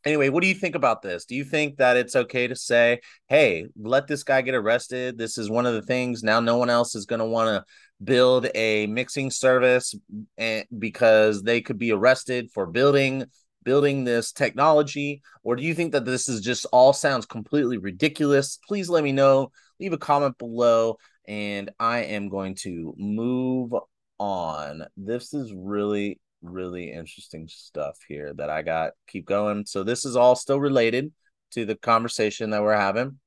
anyway, 0.05 0.29
what 0.29 0.41
do 0.41 0.47
you 0.47 0.53
think 0.53 0.75
about 0.75 1.01
this? 1.01 1.25
Do 1.25 1.35
you 1.35 1.43
think 1.43 1.77
that 1.77 1.97
it's 1.97 2.15
okay 2.15 2.47
to 2.47 2.55
say, 2.55 3.01
"Hey, 3.27 3.67
let 3.77 4.07
this 4.07 4.23
guy 4.23 4.41
get 4.41 4.55
arrested"? 4.55 5.17
This 5.17 5.37
is 5.37 5.49
one 5.49 5.65
of 5.65 5.73
the 5.73 5.81
things. 5.81 6.23
Now, 6.23 6.39
no 6.39 6.57
one 6.57 6.69
else 6.69 6.95
is 6.95 7.05
going 7.05 7.19
to 7.19 7.25
want 7.25 7.49
to 7.49 7.65
build 8.03 8.47
a 8.55 8.87
mixing 8.87 9.31
service 9.31 9.95
and 10.37 10.65
because 10.77 11.43
they 11.43 11.61
could 11.61 11.77
be 11.77 11.91
arrested 11.91 12.49
for 12.53 12.65
building 12.65 13.25
building 13.63 14.04
this 14.04 14.32
technology 14.32 15.21
or 15.43 15.56
do 15.56 15.63
you 15.63 15.73
think 15.73 15.91
that 15.91 16.06
this 16.06 16.28
is 16.30 16.41
just 16.41 16.65
all 16.71 16.93
sounds 16.93 17.26
completely 17.26 17.78
ridiculous 17.78 18.60
please 18.67 18.89
let 18.89 19.04
me 19.04 19.12
know 19.12 19.52
leave 19.80 19.93
a 19.93 19.97
comment 19.97 20.38
below 20.38 20.97
and 21.28 21.71
I 21.80 21.99
am 21.99 22.30
going 22.30 22.56
to 22.56 22.93
move 22.97 23.73
on. 24.19 24.86
This 24.97 25.34
is 25.34 25.54
really, 25.56 26.19
really 26.41 26.91
interesting 26.91 27.47
stuff 27.47 27.97
here 28.08 28.34
that 28.36 28.49
I 28.49 28.62
got. 28.62 28.91
Keep 29.08 29.26
going. 29.26 29.65
So, 29.65 29.84
this 29.84 30.06
is 30.06 30.15
all 30.15 30.36
still 30.36 30.60
related 30.60 31.12
to 31.52 31.65
the 31.65 31.76
conversation 31.76 32.49
that 32.52 32.62
we're 32.62 32.76
having. 32.76 33.19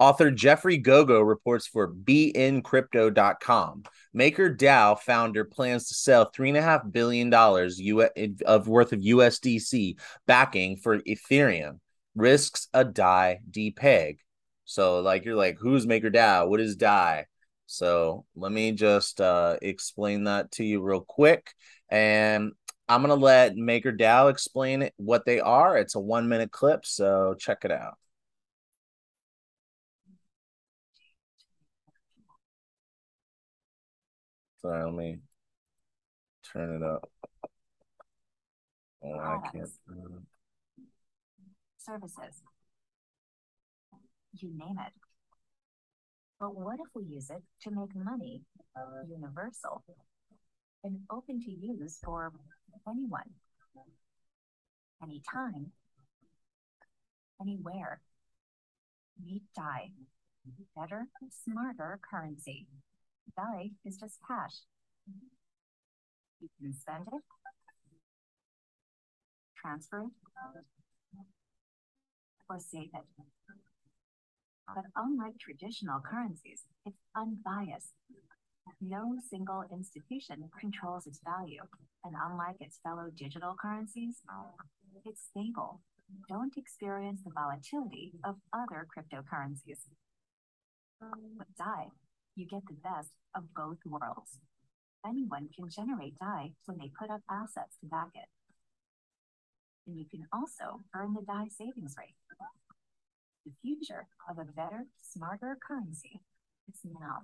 Author 0.00 0.30
Jeffrey 0.32 0.76
Gogo 0.76 1.20
reports 1.20 1.66
for 1.68 1.92
beincrypto.com. 1.92 3.84
MakerDAO 4.16 4.98
founder 4.98 5.44
plans 5.44 5.88
to 5.88 5.94
sell 5.94 6.30
$3.5 6.30 6.92
billion 6.92 7.32
of 7.32 8.68
worth 8.68 8.92
of 8.92 9.00
USDC 9.00 9.98
backing 10.26 10.76
for 10.76 10.98
Ethereum. 11.00 11.78
Risks 12.16 12.68
a 12.74 12.84
DAI 12.84 13.40
depeg. 13.50 14.18
So, 14.64 15.00
like, 15.00 15.24
you're 15.24 15.36
like, 15.36 15.58
who's 15.58 15.86
MakerDAO? 15.86 16.48
What 16.48 16.60
is 16.60 16.76
DAI? 16.76 17.26
So, 17.66 18.24
let 18.34 18.50
me 18.50 18.72
just 18.72 19.20
uh, 19.20 19.58
explain 19.62 20.24
that 20.24 20.50
to 20.52 20.64
you 20.64 20.82
real 20.82 21.00
quick. 21.00 21.52
And 21.88 22.52
I'm 22.88 23.02
going 23.02 23.16
to 23.16 23.24
let 23.24 23.54
MakerDAO 23.54 24.30
explain 24.30 24.82
it, 24.82 24.94
what 24.96 25.24
they 25.24 25.40
are. 25.40 25.76
It's 25.76 25.94
a 25.94 26.00
one 26.00 26.28
minute 26.28 26.50
clip. 26.50 26.84
So, 26.86 27.34
check 27.38 27.64
it 27.64 27.70
out. 27.72 27.94
Sorry, 34.64 34.82
let 34.82 34.94
me 34.94 35.18
turn 36.50 36.74
it 36.74 36.82
up. 36.82 37.10
Oh, 39.04 39.18
I 39.18 39.38
can't. 39.52 39.68
Services. 41.76 42.40
You 44.32 44.48
name 44.56 44.78
it. 44.78 44.92
But 46.40 46.56
what 46.56 46.80
if 46.80 46.86
we 46.94 47.04
use 47.04 47.28
it 47.28 47.42
to 47.64 47.70
make 47.72 47.94
money 47.94 48.40
universal 49.06 49.84
and 50.82 51.00
open 51.10 51.42
to 51.42 51.50
use 51.50 51.98
for 52.02 52.32
anyone, 52.88 53.34
anytime, 55.02 55.72
anywhere? 57.38 58.00
Meet 59.22 59.42
DAI. 59.54 59.90
Better, 60.74 61.08
smarter 61.44 62.00
currency. 62.10 62.66
DAI 63.36 63.70
is 63.84 63.96
just 63.96 64.18
cash. 64.26 64.66
You 66.40 66.48
can 66.60 66.74
spend 66.74 67.08
it, 67.12 67.22
transfer 69.56 70.00
it, 70.00 70.10
or 72.48 72.58
save 72.58 72.90
it. 72.94 73.06
But 74.74 74.84
unlike 74.96 75.38
traditional 75.38 76.00
currencies, 76.00 76.64
it's 76.84 77.00
unbiased. 77.16 77.94
No 78.80 79.16
single 79.30 79.64
institution 79.70 80.50
controls 80.58 81.06
its 81.06 81.20
value, 81.24 81.62
and 82.04 82.14
unlike 82.14 82.56
its 82.60 82.78
fellow 82.82 83.10
digital 83.14 83.54
currencies, 83.60 84.22
it's 85.04 85.22
stable. 85.30 85.80
Don't 86.28 86.56
experience 86.56 87.22
the 87.24 87.30
volatility 87.30 88.12
of 88.24 88.36
other 88.52 88.86
cryptocurrencies. 88.88 89.88
With 91.00 91.48
DAI, 91.58 91.88
you 92.36 92.46
get 92.46 92.62
the 92.66 92.74
best 92.74 93.10
of 93.34 93.44
both 93.54 93.78
worlds. 93.86 94.38
Anyone 95.06 95.48
can 95.54 95.68
generate 95.68 96.18
DAI 96.18 96.52
when 96.66 96.78
they 96.78 96.90
put 96.98 97.10
up 97.10 97.20
assets 97.30 97.76
to 97.80 97.86
back 97.86 98.08
it. 98.14 98.28
And 99.86 99.98
you 99.98 100.06
can 100.10 100.26
also 100.32 100.82
earn 100.94 101.14
the 101.14 101.22
DAI 101.22 101.48
savings 101.48 101.94
rate. 101.98 102.14
The 103.44 103.52
future 103.60 104.06
of 104.28 104.38
a 104.38 104.44
better, 104.44 104.86
smarter 105.02 105.58
currency 105.66 106.20
is 106.68 106.80
now. 106.84 107.18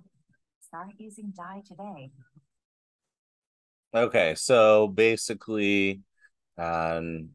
Start 0.59 0.89
using 0.97 1.33
DAI 1.35 1.63
today. 1.67 2.11
Okay, 3.93 4.35
so 4.35 4.87
basically, 4.87 6.01
um, 6.57 7.29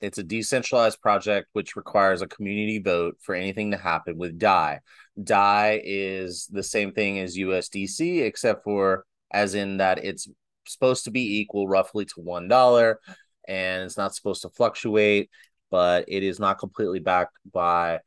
it's 0.00 0.18
a 0.18 0.22
decentralized 0.22 1.00
project 1.00 1.48
which 1.52 1.76
requires 1.76 2.22
a 2.22 2.26
community 2.26 2.78
vote 2.78 3.16
for 3.20 3.34
anything 3.34 3.70
to 3.70 3.76
happen 3.76 4.16
with 4.16 4.38
DAI. 4.38 4.80
DAI 5.22 5.80
is 5.84 6.48
the 6.50 6.62
same 6.62 6.92
thing 6.92 7.18
as 7.18 7.36
USDC, 7.36 8.22
except 8.22 8.64
for 8.64 9.04
as 9.30 9.54
in 9.54 9.76
that 9.76 10.04
it's 10.04 10.28
supposed 10.66 11.04
to 11.04 11.10
be 11.10 11.40
equal 11.40 11.68
roughly 11.68 12.04
to 12.06 12.20
one 12.20 12.48
dollar, 12.48 13.00
and 13.46 13.84
it's 13.84 13.96
not 13.96 14.14
supposed 14.14 14.42
to 14.42 14.50
fluctuate, 14.50 15.30
but 15.70 16.04
it 16.08 16.22
is 16.22 16.38
not 16.38 16.58
completely 16.58 17.00
backed 17.00 17.36
by 17.52 18.00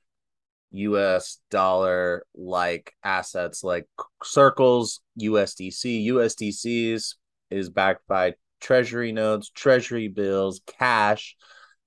US 0.72 1.40
dollar 1.52 2.26
like 2.36 2.94
assets 3.04 3.64
like 3.64 3.88
circles, 4.24 5.02
USDC, 5.22 6.08
USDCs 6.08 7.16
is 7.52 7.70
backed 7.70 8.08
by 8.08 8.34
treasury 8.60 9.12
notes, 9.12 9.52
treasury 9.52 10.08
bills, 10.08 10.62
cash, 10.66 11.36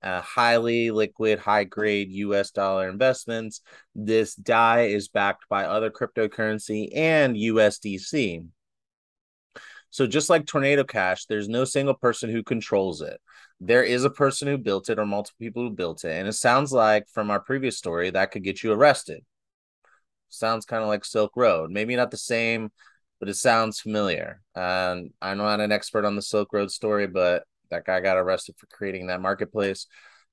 uh, 0.03 0.21
highly 0.21 0.91
liquid, 0.91 1.39
high 1.39 1.63
grade 1.63 2.11
US 2.11 2.51
dollar 2.51 2.89
investments. 2.89 3.61
This 3.95 4.35
DAI 4.35 4.87
is 4.87 5.07
backed 5.07 5.49
by 5.49 5.65
other 5.65 5.89
cryptocurrency 5.89 6.89
and 6.95 7.35
USDC. 7.35 8.45
So, 9.89 10.05
just 10.05 10.29
like 10.29 10.45
Tornado 10.45 10.83
Cash, 10.83 11.25
there's 11.25 11.49
no 11.49 11.65
single 11.65 11.95
person 11.95 12.29
who 12.29 12.43
controls 12.43 13.01
it. 13.01 13.19
There 13.59 13.83
is 13.83 14.03
a 14.03 14.09
person 14.09 14.47
who 14.47 14.57
built 14.57 14.89
it 14.89 14.99
or 14.99 15.05
multiple 15.05 15.37
people 15.39 15.63
who 15.63 15.71
built 15.71 16.03
it. 16.05 16.11
And 16.11 16.27
it 16.27 16.33
sounds 16.33 16.71
like 16.71 17.07
from 17.09 17.31
our 17.31 17.39
previous 17.39 17.77
story 17.77 18.09
that 18.11 18.31
could 18.31 18.43
get 18.43 18.61
you 18.63 18.71
arrested. 18.73 19.23
Sounds 20.29 20.65
kind 20.65 20.83
of 20.83 20.89
like 20.89 21.05
Silk 21.05 21.31
Road. 21.35 21.71
Maybe 21.71 21.95
not 21.95 22.11
the 22.11 22.17
same, 22.17 22.69
but 23.19 23.29
it 23.29 23.35
sounds 23.35 23.79
familiar. 23.79 24.41
And 24.55 25.11
I'm 25.21 25.37
not 25.37 25.61
an 25.61 25.71
expert 25.71 26.05
on 26.05 26.15
the 26.15 26.21
Silk 26.21 26.53
Road 26.53 26.69
story, 26.69 27.07
but 27.07 27.43
that 27.69 27.85
guy 27.85 27.99
got 27.99 28.17
arrested 28.17 28.55
for 28.57 28.67
creating 28.67 29.07
that 29.07 29.21
marketplace. 29.21 29.87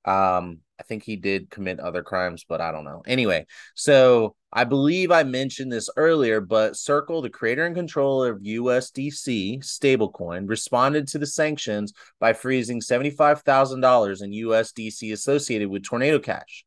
Um, 0.05 0.59
I 0.79 0.83
think 0.83 1.03
he 1.03 1.15
did 1.15 1.49
commit 1.49 1.79
other 1.79 2.03
crimes, 2.03 2.45
but 2.47 2.61
I 2.61 2.71
don't 2.71 2.83
know. 2.83 3.01
Anyway, 3.07 3.47
so 3.73 4.35
I 4.53 4.63
believe 4.63 5.11
I 5.11 5.23
mentioned 5.23 5.71
this 5.71 5.89
earlier, 5.97 6.41
but 6.41 6.77
Circle, 6.77 7.21
the 7.21 7.29
creator 7.29 7.65
and 7.65 7.75
controller 7.75 8.31
of 8.31 8.41
USDC 8.41 9.59
stablecoin, 9.63 10.47
responded 10.47 11.07
to 11.09 11.17
the 11.17 11.25
sanctions 11.25 11.91
by 12.19 12.33
freezing 12.33 12.81
$75,000 12.81 14.21
in 14.21 14.31
USDC 14.31 15.11
associated 15.11 15.69
with 15.69 15.83
Tornado 15.83 16.19
Cash. 16.19 16.65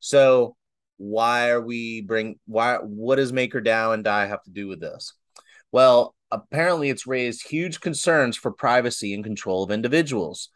So, 0.00 0.56
why 0.96 1.50
are 1.50 1.60
we 1.60 2.02
bring 2.02 2.38
why 2.46 2.76
what 2.76 3.16
does 3.16 3.32
MakerDAO 3.32 3.94
and 3.94 4.04
DAI 4.04 4.26
have 4.26 4.42
to 4.44 4.50
do 4.50 4.68
with 4.68 4.80
this? 4.80 5.14
Well, 5.74 6.14
apparently 6.30 6.88
it's 6.88 7.04
raised 7.04 7.48
huge 7.48 7.80
concerns 7.80 8.36
for 8.36 8.52
privacy 8.52 9.12
and 9.12 9.24
control 9.24 9.64
of 9.64 9.72
individuals. 9.72 10.50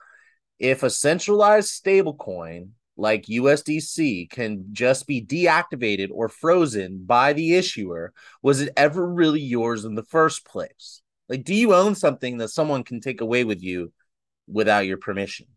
If 0.60 0.84
a 0.84 0.90
centralized 0.90 1.70
stablecoin 1.70 2.68
like 2.96 3.26
USDC 3.26 4.30
can 4.30 4.66
just 4.70 5.08
be 5.08 5.20
deactivated 5.20 6.10
or 6.12 6.28
frozen 6.28 7.02
by 7.04 7.32
the 7.32 7.56
issuer, 7.56 8.12
was 8.44 8.60
it 8.60 8.72
ever 8.76 9.12
really 9.12 9.40
yours 9.40 9.84
in 9.84 9.96
the 9.96 10.04
first 10.04 10.44
place? 10.44 11.02
Like, 11.28 11.42
do 11.42 11.52
you 11.52 11.74
own 11.74 11.96
something 11.96 12.36
that 12.36 12.50
someone 12.50 12.84
can 12.84 13.00
take 13.00 13.20
away 13.20 13.42
with 13.42 13.60
you 13.60 13.92
without 14.46 14.86
your 14.86 14.98
permission? 14.98 15.48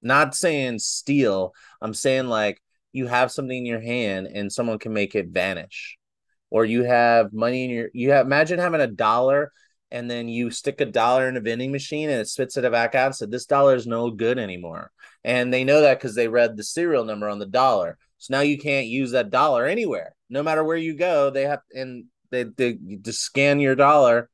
Not 0.00 0.34
saying 0.34 0.78
steal, 0.78 1.52
I'm 1.82 1.92
saying 1.92 2.28
like 2.28 2.62
you 2.92 3.08
have 3.08 3.30
something 3.30 3.58
in 3.58 3.66
your 3.66 3.82
hand 3.82 4.26
and 4.26 4.50
someone 4.50 4.78
can 4.78 4.94
make 4.94 5.14
it 5.14 5.26
vanish 5.28 5.95
or 6.50 6.64
you 6.64 6.84
have 6.84 7.32
money 7.32 7.64
in 7.64 7.70
your 7.70 7.88
you 7.92 8.10
have 8.10 8.26
imagine 8.26 8.58
having 8.58 8.80
a 8.80 8.86
dollar 8.86 9.52
and 9.90 10.10
then 10.10 10.28
you 10.28 10.50
stick 10.50 10.80
a 10.80 10.84
dollar 10.84 11.28
in 11.28 11.36
a 11.36 11.40
vending 11.40 11.70
machine 11.70 12.10
and 12.10 12.20
it 12.20 12.28
spits 12.28 12.56
it 12.56 12.70
back 12.72 12.94
out 12.94 13.06
and 13.06 13.14
said 13.14 13.30
this 13.30 13.46
dollar 13.46 13.74
is 13.74 13.86
no 13.86 14.10
good 14.10 14.38
anymore. 14.38 14.90
And 15.22 15.52
they 15.52 15.64
know 15.64 15.80
that 15.82 15.98
because 15.98 16.14
they 16.14 16.28
read 16.28 16.56
the 16.56 16.64
serial 16.64 17.04
number 17.04 17.28
on 17.28 17.38
the 17.38 17.46
dollar. 17.46 17.98
So 18.18 18.34
now 18.34 18.40
you 18.40 18.58
can't 18.58 18.86
use 18.86 19.12
that 19.12 19.30
dollar 19.30 19.64
anywhere. 19.64 20.14
No 20.28 20.42
matter 20.42 20.64
where 20.64 20.76
you 20.76 20.94
go 20.94 21.30
they 21.30 21.42
have 21.42 21.60
and 21.72 22.06
they, 22.30 22.44
they 22.44 22.78
just 23.00 23.20
scan 23.20 23.60
your 23.60 23.76
dollar. 23.76 24.28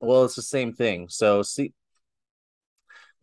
Well 0.00 0.24
it's 0.24 0.36
the 0.36 0.42
same 0.42 0.72
thing. 0.72 1.08
So 1.08 1.42
see 1.42 1.72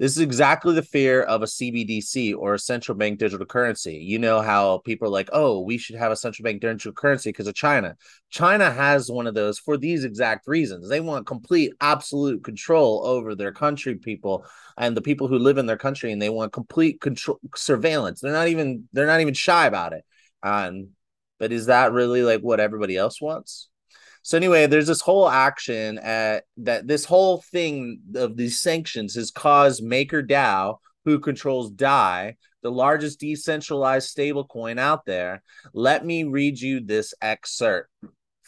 this 0.03 0.17
is 0.17 0.19
exactly 0.19 0.75
the 0.75 0.83
fear 0.83 1.21
of 1.21 1.43
a 1.43 1.45
CBDC 1.45 2.35
or 2.37 2.55
a 2.55 2.59
central 2.59 2.97
bank 2.97 3.19
digital 3.19 3.45
currency. 3.45 3.95
You 3.95 4.19
know 4.19 4.41
how 4.41 4.79
people 4.79 5.07
are 5.07 5.11
like, 5.11 5.29
oh, 5.31 5.61
we 5.61 5.77
should 5.77 5.95
have 5.95 6.11
a 6.11 6.17
central 6.17 6.43
bank 6.43 6.59
digital 6.59 6.91
currency 6.91 7.29
because 7.29 7.47
of 7.47 7.55
China. 7.55 7.95
China 8.29 8.69
has 8.69 9.09
one 9.09 9.27
of 9.27 9.33
those 9.33 9.59
for 9.59 9.77
these 9.77 10.03
exact 10.03 10.45
reasons. 10.45 10.89
They 10.89 10.99
want 10.99 11.25
complete, 11.25 11.71
absolute 11.79 12.43
control 12.43 13.05
over 13.05 13.33
their 13.33 13.53
country 13.53 13.95
people 13.95 14.45
and 14.77 14.97
the 14.97 15.01
people 15.01 15.29
who 15.29 15.39
live 15.39 15.57
in 15.57 15.67
their 15.67 15.77
country, 15.77 16.11
and 16.11 16.21
they 16.21 16.29
want 16.29 16.51
complete 16.51 16.99
control 16.99 17.39
surveillance. 17.55 18.19
They're 18.19 18.33
not 18.33 18.49
even 18.49 18.89
they're 18.91 19.07
not 19.07 19.21
even 19.21 19.33
shy 19.33 19.67
about 19.67 19.93
it. 19.93 20.03
Um, 20.43 20.89
but 21.39 21.53
is 21.53 21.67
that 21.67 21.93
really 21.93 22.23
like 22.23 22.41
what 22.41 22.59
everybody 22.59 22.97
else 22.97 23.21
wants? 23.21 23.69
So 24.23 24.37
anyway, 24.37 24.67
there's 24.67 24.87
this 24.87 25.01
whole 25.01 25.29
action 25.29 25.99
at 25.99 26.45
that 26.57 26.87
this 26.87 27.05
whole 27.05 27.41
thing 27.41 27.99
of 28.15 28.35
these 28.35 28.59
sanctions 28.59 29.15
has 29.15 29.31
caused 29.31 29.83
MakerDAO, 29.83 30.77
who 31.05 31.19
controls 31.19 31.71
DAI, 31.71 32.37
the 32.61 32.71
largest 32.71 33.19
decentralized 33.19 34.15
stablecoin 34.15 34.79
out 34.79 35.05
there. 35.05 35.43
Let 35.73 36.05
me 36.05 36.23
read 36.23 36.59
you 36.59 36.79
this 36.79 37.13
excerpt. 37.21 37.89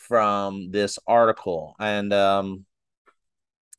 from 0.07 0.71
this 0.71 0.99
article. 1.07 1.75
And 1.79 2.13
um, 2.13 2.65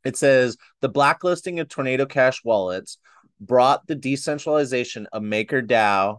it 0.05 0.17
says 0.17 0.57
the 0.81 0.89
blacklisting 0.89 1.61
of 1.61 1.69
Tornado 1.69 2.05
Cash 2.05 2.45
wallets 2.45 2.99
brought 3.41 3.87
the 3.87 3.95
decentralization 3.95 5.07
of 5.13 5.23
MakerDAO's 5.23 6.19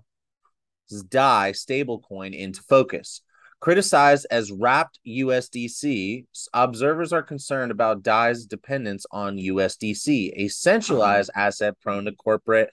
DAI 1.10 1.52
stablecoin 1.52 2.34
into 2.38 2.62
focus. 2.64 3.22
Criticized 3.60 4.28
as 4.30 4.52
wrapped 4.52 5.00
USDC, 5.08 6.26
observers 6.54 7.12
are 7.12 7.24
concerned 7.24 7.72
about 7.72 8.04
DAI's 8.04 8.46
dependence 8.46 9.06
on 9.12 9.38
USDC, 9.38 10.34
a 10.36 10.48
centralized 10.48 11.32
asset 11.36 11.80
prone 11.82 12.06
to 12.06 12.12
corporate, 12.12 12.70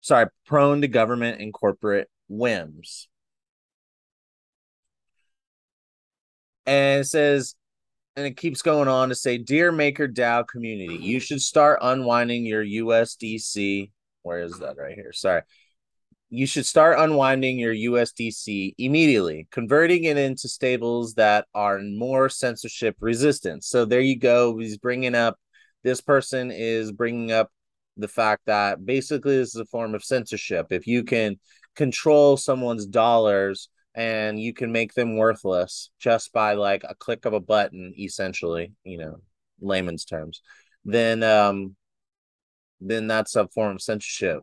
sorry, 0.00 0.26
prone 0.46 0.80
to 0.80 0.88
government 0.88 1.40
and 1.40 1.54
corporate 1.54 2.08
whims. 2.28 3.08
And 6.66 7.00
it 7.00 7.04
says, 7.04 7.54
and 8.16 8.26
it 8.26 8.36
keeps 8.36 8.62
going 8.62 8.88
on 8.88 9.10
to 9.10 9.14
say, 9.14 9.38
Dear 9.38 9.70
Maker 9.70 10.08
DAO 10.08 10.46
community, 10.46 10.96
you 10.96 11.20
should 11.20 11.40
start 11.40 11.78
unwinding 11.82 12.44
your 12.44 12.64
USDC. 12.64 13.90
Where 14.22 14.40
is 14.40 14.58
that 14.58 14.76
right 14.76 14.94
here? 14.94 15.12
Sorry. 15.12 15.42
You 16.30 16.46
should 16.46 16.66
start 16.66 16.98
unwinding 16.98 17.58
your 17.58 17.74
USDC 17.74 18.74
immediately, 18.78 19.48
converting 19.50 20.04
it 20.04 20.16
into 20.16 20.48
stables 20.48 21.14
that 21.14 21.46
are 21.54 21.80
more 21.80 22.28
censorship 22.28 22.96
resistant. 23.00 23.64
So 23.64 23.84
there 23.84 24.00
you 24.00 24.16
go. 24.16 24.56
He's 24.56 24.78
bringing 24.78 25.16
up, 25.16 25.38
this 25.82 26.00
person 26.00 26.52
is 26.52 26.92
bringing 26.92 27.32
up 27.32 27.50
the 27.96 28.08
fact 28.08 28.42
that 28.46 28.84
basically 28.86 29.38
this 29.38 29.54
is 29.54 29.60
a 29.60 29.64
form 29.66 29.94
of 29.94 30.04
censorship. 30.04 30.68
If 30.70 30.86
you 30.86 31.02
can 31.02 31.40
control 31.74 32.36
someone's 32.36 32.86
dollars, 32.86 33.68
and 33.94 34.38
you 34.38 34.52
can 34.52 34.70
make 34.70 34.94
them 34.94 35.16
worthless 35.16 35.90
just 35.98 36.32
by 36.32 36.54
like 36.54 36.84
a 36.88 36.94
click 36.94 37.24
of 37.24 37.32
a 37.32 37.40
button 37.40 37.92
essentially 37.98 38.72
you 38.84 38.98
know 38.98 39.16
layman's 39.60 40.04
terms 40.04 40.42
then 40.84 41.22
um 41.22 41.74
then 42.80 43.06
that's 43.06 43.36
a 43.36 43.48
form 43.48 43.74
of 43.76 43.82
censorship 43.82 44.42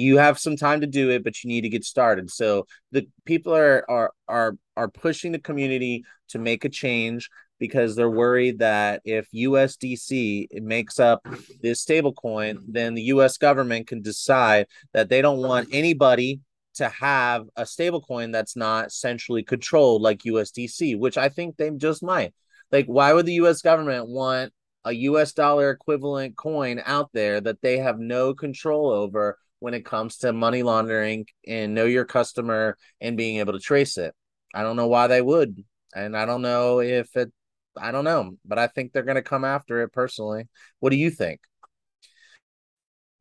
you 0.00 0.18
have 0.18 0.38
some 0.38 0.56
time 0.56 0.80
to 0.80 0.86
do 0.86 1.10
it 1.10 1.22
but 1.22 1.42
you 1.42 1.48
need 1.48 1.60
to 1.62 1.68
get 1.68 1.84
started 1.84 2.30
so 2.30 2.66
the 2.92 3.06
people 3.24 3.54
are 3.54 3.84
are 3.88 4.12
are 4.28 4.56
are 4.76 4.88
pushing 4.88 5.32
the 5.32 5.38
community 5.38 6.04
to 6.28 6.38
make 6.38 6.64
a 6.64 6.68
change 6.68 7.28
because 7.60 7.94
they're 7.94 8.10
worried 8.10 8.58
that 8.58 9.02
if 9.04 9.30
USDC 9.32 10.62
makes 10.62 10.98
up 10.98 11.24
this 11.62 11.84
stablecoin, 11.84 12.56
then 12.66 12.94
the 12.94 13.02
US 13.14 13.36
government 13.36 13.86
can 13.86 14.00
decide 14.00 14.66
that 14.94 15.10
they 15.10 15.22
don't 15.22 15.42
want 15.42 15.68
anybody 15.70 16.40
to 16.74 16.88
have 16.88 17.46
a 17.56 17.62
stablecoin 17.62 18.32
that's 18.32 18.56
not 18.56 18.90
centrally 18.90 19.42
controlled 19.42 20.00
like 20.00 20.20
USDC, 20.20 20.98
which 20.98 21.18
I 21.18 21.28
think 21.28 21.56
they 21.56 21.70
just 21.70 22.02
might. 22.02 22.32
Like, 22.72 22.86
why 22.86 23.12
would 23.12 23.26
the 23.26 23.40
US 23.44 23.60
government 23.60 24.08
want 24.08 24.52
a 24.84 24.92
US 24.92 25.34
dollar 25.34 25.70
equivalent 25.70 26.36
coin 26.36 26.80
out 26.86 27.10
there 27.12 27.40
that 27.42 27.60
they 27.60 27.78
have 27.78 27.98
no 27.98 28.32
control 28.32 28.90
over 28.90 29.38
when 29.60 29.74
it 29.74 29.84
comes 29.84 30.18
to 30.18 30.32
money 30.32 30.62
laundering 30.62 31.26
and 31.46 31.74
know 31.74 31.84
your 31.84 32.04
customer 32.04 32.76
and 33.00 33.16
being 33.16 33.38
able 33.38 33.52
to 33.52 33.60
trace 33.60 33.96
it? 33.96 34.14
I 34.54 34.62
don't 34.62 34.76
know 34.76 34.88
why 34.88 35.06
they 35.06 35.22
would. 35.22 35.62
And 35.94 36.16
I 36.16 36.26
don't 36.26 36.42
know 36.42 36.80
if 36.80 37.16
it, 37.16 37.32
I 37.76 37.92
don't 37.92 38.04
know, 38.04 38.32
but 38.44 38.58
I 38.58 38.66
think 38.66 38.92
they're 38.92 39.02
going 39.02 39.14
to 39.16 39.22
come 39.22 39.44
after 39.44 39.82
it 39.82 39.92
personally. 39.92 40.48
What 40.80 40.90
do 40.90 40.96
you 40.96 41.10
think? 41.10 41.40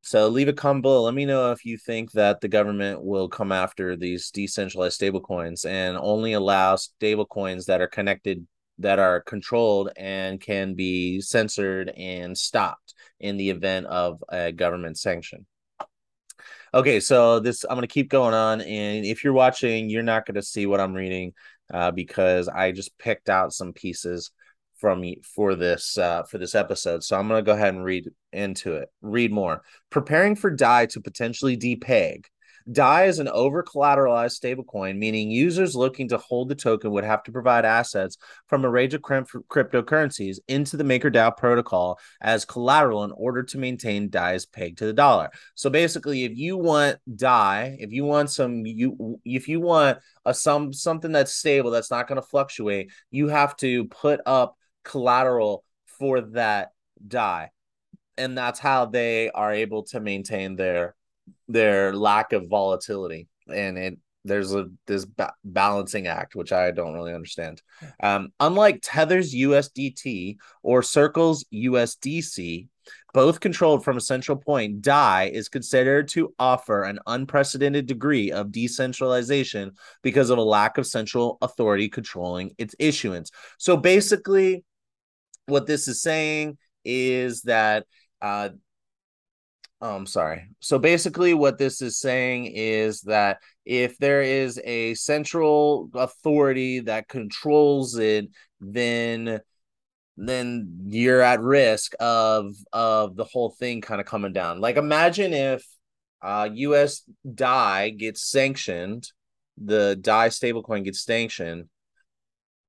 So 0.02 0.28
leave 0.30 0.48
a 0.48 0.54
comment 0.54 0.84
below. 0.84 1.04
Let 1.04 1.14
me 1.14 1.26
know 1.26 1.52
if 1.52 1.66
you 1.66 1.78
think 1.78 2.14
that 2.14 2.42
the 2.42 2.48
government 2.48 3.04
will 3.04 3.30
come 3.30 3.52
after 3.52 3.96
these 3.96 4.32
decentralized 4.32 5.00
stablecoins 5.00 5.66
and 5.66 5.98
only 5.98 6.34
allow 6.34 6.78
stablecoins 6.78 7.66
that 7.66 7.82
are 7.82 7.88
connected, 7.88 8.48
that 8.80 8.98
are 8.98 9.22
controlled 9.22 9.92
and 9.98 10.42
can 10.42 10.74
be 10.74 11.22
censored 11.22 11.90
and 11.90 12.36
stopped 12.36 12.96
in 13.20 13.38
the 13.38 13.50
event 13.50 13.86
of 13.88 14.24
a 14.30 14.52
government 14.52 14.98
sanction. 14.98 15.46
Okay, 16.74 17.00
so 17.00 17.40
this 17.40 17.64
I'm 17.64 17.76
gonna 17.76 17.88
keep 17.88 18.10
going 18.10 18.34
on, 18.34 18.62
and 18.62 19.06
if 19.06 19.24
you're 19.24 19.34
watching, 19.34 19.90
you're 19.90 20.04
not 20.04 20.26
gonna 20.26 20.44
see 20.44 20.66
what 20.66 20.80
I'm 20.80 20.94
reading 20.94 21.34
uh, 21.74 21.92
because 21.92 22.48
I 22.48 22.72
just 22.72 22.98
picked 22.98 23.30
out 23.30 23.54
some 23.54 23.74
pieces 23.74 24.32
from 24.78 25.04
for 25.24 25.56
this 25.56 25.98
uh, 25.98 26.24
for 26.24 26.38
this 26.38 26.56
episode. 26.56 27.04
So 27.04 27.18
I'm 27.18 27.28
to 27.28 27.42
go 27.42 27.54
ahead 27.54 27.74
and 27.74 27.84
read 27.84 28.10
into 28.32 28.76
it. 28.76 28.90
Read 29.02 29.32
more. 29.32 29.62
Preparing 29.90 30.36
for 30.36 30.52
DAI 30.52 30.86
to 30.88 31.02
potentially 31.02 31.58
depeg. 31.58 32.26
DAI 32.72 33.06
is 33.06 33.20
an 33.20 33.28
over 33.28 33.64
collateralized 33.64 34.40
stablecoin, 34.40 34.98
meaning 34.98 35.32
users 35.32 35.76
looking 35.76 36.10
to 36.10 36.18
hold 36.18 36.50
the 36.50 36.56
token 36.56 36.92
would 36.92 37.04
have 37.04 37.24
to 37.24 37.32
provide 37.32 37.66
assets 37.66 38.18
from 38.48 38.66
a 38.66 38.70
range 38.70 38.94
of 38.94 39.02
cryptocurrencies 39.02 40.38
into 40.48 40.78
the 40.78 40.84
MakerDAO 40.84 41.36
protocol 41.38 42.00
as 42.22 42.46
collateral 42.46 43.04
in 43.04 43.12
order 43.12 43.44
to 43.44 43.58
maintain 43.58 44.10
DAI's 44.10 44.46
peg 44.46 44.78
to 44.78 44.86
the 44.86 44.94
dollar. 44.94 45.30
So 45.56 45.70
basically, 45.70 46.24
if 46.26 46.38
you 46.38 46.58
want 46.58 46.98
DAI, 47.16 47.78
if 47.80 47.92
you 47.92 48.06
want 48.06 48.30
some, 48.30 48.66
you 48.66 49.20
if 49.26 49.48
you 49.48 49.60
want 49.60 50.00
a 50.26 50.34
some 50.34 50.74
something 50.74 51.12
that's 51.12 51.34
stable 51.34 51.72
that's 51.72 51.92
not 51.92 52.08
going 52.08 52.22
to 52.22 52.28
fluctuate, 52.28 52.92
you 53.10 53.30
have 53.30 53.56
to 53.58 53.86
put 53.86 54.22
up 54.26 54.56
collateral 54.84 55.64
for 55.86 56.22
that 56.22 56.70
DAI 57.08 57.50
and 58.20 58.38
that's 58.38 58.60
how 58.60 58.86
they 58.86 59.32
are 59.32 59.54
able 59.54 59.84
to 59.84 60.00
maintain 60.00 60.56
their 60.56 60.96
their 61.48 61.94
lack 61.94 62.34
of 62.34 62.48
volatility. 62.48 63.28
And 63.48 63.78
it 63.78 63.98
there's 64.26 64.54
a 64.54 64.68
this 64.86 65.06
ba- 65.06 65.34
balancing 65.46 66.08
act 66.08 66.36
which 66.36 66.52
i 66.52 66.72
don't 66.72 66.94
really 66.94 67.14
understand. 67.14 67.62
Um 68.04 68.30
unlike 68.40 68.80
tether's 68.82 69.34
usdt 69.34 70.38
or 70.62 70.84
circle's 70.84 71.46
usdc 71.54 72.68
both 73.14 73.40
controlled 73.40 73.84
from 73.84 73.98
a 73.98 74.02
central 74.02 74.38
point 74.38 74.82
dai 74.82 75.30
is 75.34 75.50
considered 75.50 76.08
to 76.10 76.34
offer 76.38 76.84
an 76.84 77.00
unprecedented 77.08 77.86
degree 77.86 78.32
of 78.32 78.52
decentralization 78.52 79.72
because 80.04 80.30
of 80.30 80.38
a 80.38 80.44
lack 80.44 80.78
of 80.78 80.86
central 80.88 81.38
authority 81.42 81.90
controlling 81.90 82.52
its 82.58 82.76
issuance. 82.80 83.32
So 83.58 83.78
basically 83.78 84.64
what 85.46 85.66
this 85.66 85.88
is 85.88 86.02
saying 86.02 86.58
is 86.86 87.44
that 87.44 87.86
uh 88.22 88.50
oh, 89.82 89.96
I'm 89.96 90.06
sorry. 90.06 90.48
So 90.60 90.80
basically 90.80 91.34
what 91.34 91.58
this 91.58 91.82
is 91.82 91.98
saying 91.98 92.48
is 92.48 93.02
that 93.02 93.40
if 93.66 93.98
there 93.98 94.22
is 94.22 94.60
a 94.64 94.94
central 94.96 95.90
authority 95.94 96.82
that 96.82 97.08
controls 97.08 97.98
it, 97.98 98.28
then 98.60 99.42
then 100.22 100.86
you're 100.88 101.22
at 101.22 101.40
risk 101.42 101.94
of 102.00 102.54
of 102.74 103.16
the 103.16 103.24
whole 103.24 103.52
thing 103.52 103.82
kind 103.82 104.02
of 104.02 104.08
coming 104.08 104.34
down. 104.34 104.60
Like 104.60 104.76
imagine 104.78 105.34
if 105.34 105.66
uh 106.22 106.50
US 106.52 107.04
DAI 107.34 107.92
gets 107.92 108.22
sanctioned, 108.30 109.10
the 109.58 109.98
DAI 110.02 110.30
stablecoin 110.30 110.84
gets 110.84 111.04
sanctioned 111.04 111.70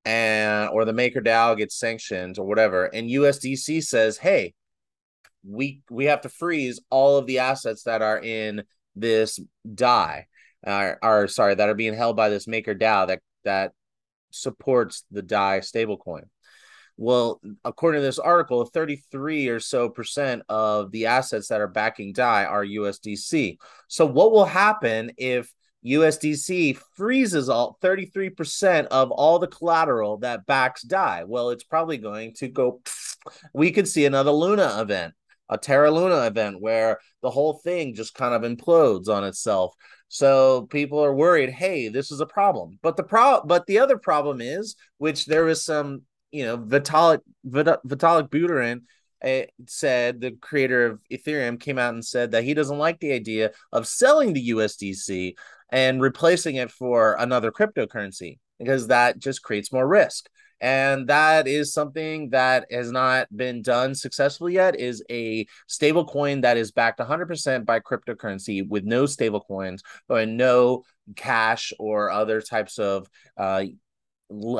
and 0.05 0.70
or 0.70 0.85
the 0.85 0.92
maker 0.92 1.20
DAO 1.20 1.57
gets 1.57 1.77
sanctioned 1.77 2.38
or 2.38 2.46
whatever, 2.46 2.87
and 2.87 3.09
USDC 3.11 3.83
says, 3.83 4.18
"Hey, 4.18 4.55
we 5.46 5.83
we 5.90 6.07
have 6.07 6.22
to 6.22 6.29
freeze 6.29 6.81
all 6.90 7.16
of 7.16 7.26
the 7.26 7.38
assets 7.38 7.85
that 7.85 8.03
are 8.03 8.18
in 8.18 8.62
this 8.96 9.38
uh, 9.79 10.20
are 10.66 11.29
sorry 11.29 11.55
that 11.55 11.68
are 11.68 11.74
being 11.74 11.94
held 11.94 12.16
by 12.16 12.29
this 12.29 12.46
maker 12.46 12.74
DAO 12.74 13.07
that 13.09 13.20
that 13.44 13.72
supports 14.31 15.05
the 15.11 15.22
DAI 15.22 15.61
stablecoin." 15.61 16.24
Well, 16.96 17.40
according 17.64 18.00
to 18.03 18.07
this 18.07 18.18
article, 18.18 18.66
33 18.66 19.48
or 19.48 19.59
so 19.59 19.88
percent 19.88 20.42
of 20.50 20.90
the 20.90 21.07
assets 21.07 21.48
that 21.48 21.62
are 21.62 21.68
backing 21.68 22.12
DAI 22.12 22.44
are 22.44 22.64
USDC. 22.64 23.57
So, 23.88 24.05
what 24.05 24.33
will 24.33 24.44
happen 24.44 25.12
if 25.16 25.50
USDC 25.85 26.79
freezes 26.94 27.48
all 27.48 27.79
33% 27.83 28.87
of 28.87 29.11
all 29.11 29.38
the 29.38 29.46
collateral 29.46 30.18
that 30.18 30.46
backs 30.46 30.83
DAI. 30.83 31.24
Well, 31.24 31.50
it's 31.50 31.64
probably 31.64 31.98
going 31.98 32.35
to 32.35 32.48
go. 32.48 32.81
We 33.55 33.70
could 33.70 33.88
see 33.88 34.05
another 34.05 34.31
Luna 34.31 34.79
event, 34.81 35.14
a 35.50 35.58
Terra 35.58 35.90
Luna 35.90 36.26
event 36.26 36.60
where 36.60 37.00
the 37.22 37.30
whole 37.30 37.54
thing 37.54 37.94
just 37.94 38.14
kind 38.14 38.32
of 38.32 38.50
implodes 38.50 39.08
on 39.08 39.24
itself. 39.24 39.74
So 40.08 40.62
people 40.70 41.04
are 41.04 41.14
worried, 41.14 41.50
hey, 41.50 41.88
this 41.88 42.10
is 42.10 42.20
a 42.20 42.26
problem. 42.26 42.78
But 42.82 42.96
the 42.96 43.02
pro 43.02 43.42
but 43.44 43.66
the 43.66 43.80
other 43.80 43.98
problem 43.98 44.40
is, 44.40 44.76
which 44.98 45.26
there 45.26 45.44
was 45.44 45.62
some, 45.62 46.02
you 46.30 46.44
know, 46.44 46.56
Vitalik 46.56 47.20
Vitalik 47.46 48.30
Buterin 48.30 48.82
uh, 49.22 49.46
said 49.66 50.20
the 50.20 50.30
creator 50.30 50.86
of 50.86 51.00
Ethereum 51.10 51.60
came 51.60 51.78
out 51.78 51.94
and 51.94 52.04
said 52.04 52.30
that 52.30 52.44
he 52.44 52.54
doesn't 52.54 52.78
like 52.78 53.00
the 53.00 53.12
idea 53.12 53.50
of 53.72 53.86
selling 53.86 54.32
the 54.32 54.50
USDC 54.50 55.34
and 55.70 56.00
replacing 56.00 56.56
it 56.56 56.70
for 56.70 57.16
another 57.18 57.52
cryptocurrency 57.52 58.38
because 58.58 58.86
that 58.86 59.18
just 59.18 59.42
creates 59.42 59.72
more 59.72 59.86
risk 59.86 60.28
and 60.61 61.09
that 61.09 61.49
is 61.49 61.73
something 61.73 62.31
that 62.31 62.66
has 62.70 62.92
not 62.92 63.35
been 63.35 63.62
done 63.62 63.94
successfully 63.94 64.55
yet 64.55 64.79
is 64.79 65.03
a 65.11 65.46
stable 65.66 66.05
coin 66.05 66.42
that 66.42 66.57
is 66.57 66.70
backed 66.70 67.01
100% 67.01 67.64
by 67.64 67.81
cryptocurrency 67.81 68.66
with 68.68 68.85
no 68.85 69.07
stable 69.07 69.40
coins 69.40 69.83
or 70.09 70.27
no 70.27 70.85
cash 71.16 71.73
or 71.79 72.11
other 72.11 72.40
types 72.42 72.79
of 72.79 73.09
uh, 73.37 73.64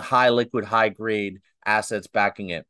high 0.01 0.31
liquid, 0.31 0.65
high 0.65 0.89
grade 0.89 1.41
assets 1.65 2.07
backing 2.07 2.49
it. 2.51 2.67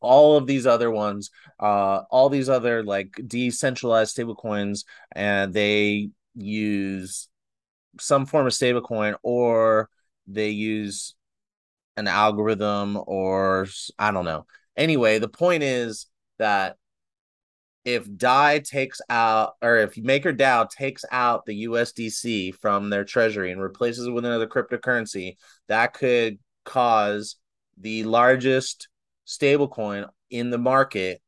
All 0.00 0.36
of 0.36 0.46
these 0.46 0.66
other 0.66 0.90
ones, 0.90 1.30
uh, 1.60 2.02
all 2.10 2.28
these 2.28 2.48
other 2.48 2.82
like 2.82 3.20
decentralized 3.26 4.10
stable 4.10 4.34
coins 4.34 4.84
and 5.12 5.52
they 5.52 6.10
use 6.34 7.28
some 8.00 8.26
form 8.26 8.46
of 8.46 8.52
stablecoin 8.52 9.16
or 9.22 9.88
they 10.26 10.50
use 10.50 11.14
an 11.96 12.08
algorithm 12.08 12.98
or 13.06 13.66
I 13.98 14.10
don't 14.10 14.24
know. 14.24 14.46
Anyway, 14.76 15.18
the 15.18 15.28
point 15.28 15.62
is 15.62 16.06
that 16.38 16.76
if 17.84 18.06
DAI 18.16 18.60
takes 18.60 19.00
out 19.10 19.54
or 19.60 19.78
if 19.78 19.94
MakerDAO 19.94 20.70
takes 20.70 21.04
out 21.10 21.44
the 21.44 21.64
USDC 21.64 22.54
from 22.60 22.90
their 22.90 23.04
treasury 23.04 23.50
and 23.50 23.60
replaces 23.60 24.06
it 24.06 24.12
with 24.12 24.24
another 24.24 24.46
cryptocurrency, 24.46 25.36
that 25.68 25.92
could 25.92 26.38
cause 26.64 27.36
the 27.78 28.04
largest 28.04 28.88
stablecoin 29.26 30.08
in 30.30 30.50
the 30.50 30.58
market 30.58 31.20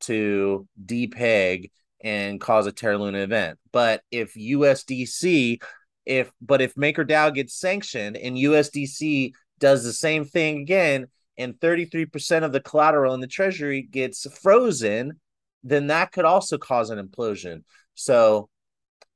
to 0.00 0.66
depeg 0.84 1.70
and 2.02 2.40
cause 2.40 2.66
a 2.66 2.72
Terra 2.72 2.98
Luna 2.98 3.18
event. 3.18 3.58
But 3.72 4.02
if 4.10 4.34
USDC, 4.34 5.60
if 6.04 6.30
but 6.40 6.62
if 6.62 6.74
MakerDAO 6.76 7.34
gets 7.34 7.58
sanctioned 7.58 8.16
and 8.16 8.36
USDC 8.36 9.32
does 9.58 9.84
the 9.84 9.92
same 9.92 10.24
thing 10.24 10.60
again, 10.60 11.06
and 11.38 11.54
33% 11.54 12.44
of 12.44 12.52
the 12.52 12.60
collateral 12.60 13.14
in 13.14 13.20
the 13.20 13.26
treasury 13.26 13.82
gets 13.82 14.26
frozen, 14.40 15.20
then 15.62 15.88
that 15.88 16.12
could 16.12 16.24
also 16.24 16.58
cause 16.58 16.90
an 16.90 17.04
implosion. 17.04 17.62
So 17.94 18.48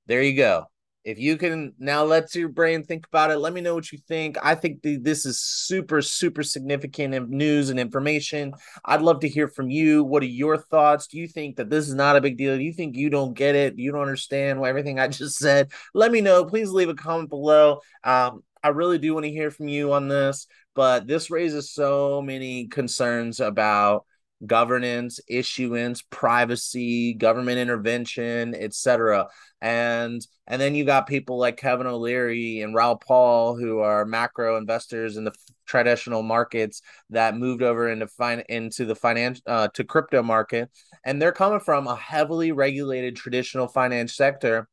there 0.07 0.23
you 0.23 0.37
go. 0.37 0.67
If 1.03 1.19
you 1.19 1.39
can 1.39 1.73
now 1.79 2.05
let 2.05 2.35
your 2.35 2.51
brain 2.51 2.83
think 2.83 3.07
about 3.07 3.31
it, 3.31 3.39
let 3.39 3.55
me 3.55 3.63
know 3.63 3.75
what 3.75 3.91
you 3.91 3.99
think. 4.07 4.37
I 4.43 4.55
think 4.55 4.83
the, 4.83 4.97
this 4.97 5.25
is 5.25 5.41
super, 5.41 6.03
super 6.03 6.43
significant 6.43 7.31
news 7.31 7.71
and 7.71 7.81
information. 7.81 8.53
I'd 8.85 9.01
love 9.01 9.21
to 9.21 9.29
hear 9.29 9.49
from 9.49 9.71
you. 9.71 10.05
What 10.05 10.23
are 10.23 10.27
your 10.27 10.59
thoughts? 10.59 11.07
Do 11.07 11.17
you 11.17 11.27
think 11.27 11.57
that 11.57 11.71
this 11.71 11.89
is 11.89 11.95
not 11.95 12.17
a 12.17 12.21
big 12.21 12.37
deal? 12.37 12.55
Do 12.55 12.63
you 12.63 12.75
think 12.75 12.97
you 12.97 13.09
don't 13.09 13.33
get 13.33 13.55
it? 13.55 13.79
You 13.79 13.93
don't 13.93 14.03
understand 14.03 14.61
why 14.61 14.69
everything 14.69 14.99
I 14.99 15.09
just 15.09 15.39
said? 15.39 15.73
Let 15.95 16.13
me 16.13 16.21
know. 16.21 16.45
Please 16.45 16.69
leave 16.71 16.91
a 16.91 16.95
comment 16.95 17.31
below. 17.31 17.81
Um, 18.05 18.43
I 18.63 18.69
really 18.69 18.99
do 18.99 19.15
want 19.15 19.25
to 19.25 19.31
hear 19.33 19.51
from 19.51 19.69
you 19.69 19.93
on 19.93 20.09
this, 20.09 20.47
but 20.75 21.07
this 21.07 21.31
raises 21.31 21.73
so 21.73 22.21
many 22.21 22.69
concerns 22.69 23.41
about 23.41 24.05
governance, 24.47 25.21
issuance, 25.29 26.03
privacy, 26.03 27.15
government 27.15 27.59
intervention, 27.59 28.55
etc. 28.55 29.29
And 29.61 30.27
and 30.47 30.61
then 30.61 30.75
you 30.75 30.85
got 30.85 31.07
people 31.07 31.39
like 31.39 31.57
Kevin 31.57 31.87
O'Leary 31.87 32.63
and 32.63 32.75
Raoul 32.75 32.97
Paul 32.97 33.57
who 33.57 33.81
are 33.81 34.05
macro 34.07 34.57
investors 34.57 35.17
in 35.17 35.25
the 35.25 35.33
traditional 35.67 36.23
markets 36.23 36.83
that 37.11 37.37
moved 37.37 37.63
over 37.63 37.89
into 37.89 38.07
fin- 38.09 38.45
into 38.49 38.85
the 38.85 38.95
finance 38.95 39.41
uh, 39.47 39.69
to 39.75 39.85
crypto 39.85 40.23
market, 40.23 40.71
and 41.05 41.21
they're 41.21 41.33
coming 41.33 41.61
from 41.61 41.87
a 41.87 41.97
heavily 41.97 42.53
regulated 42.53 43.17
traditional 43.17 43.69
finance 43.69 44.15
sector 44.15 44.69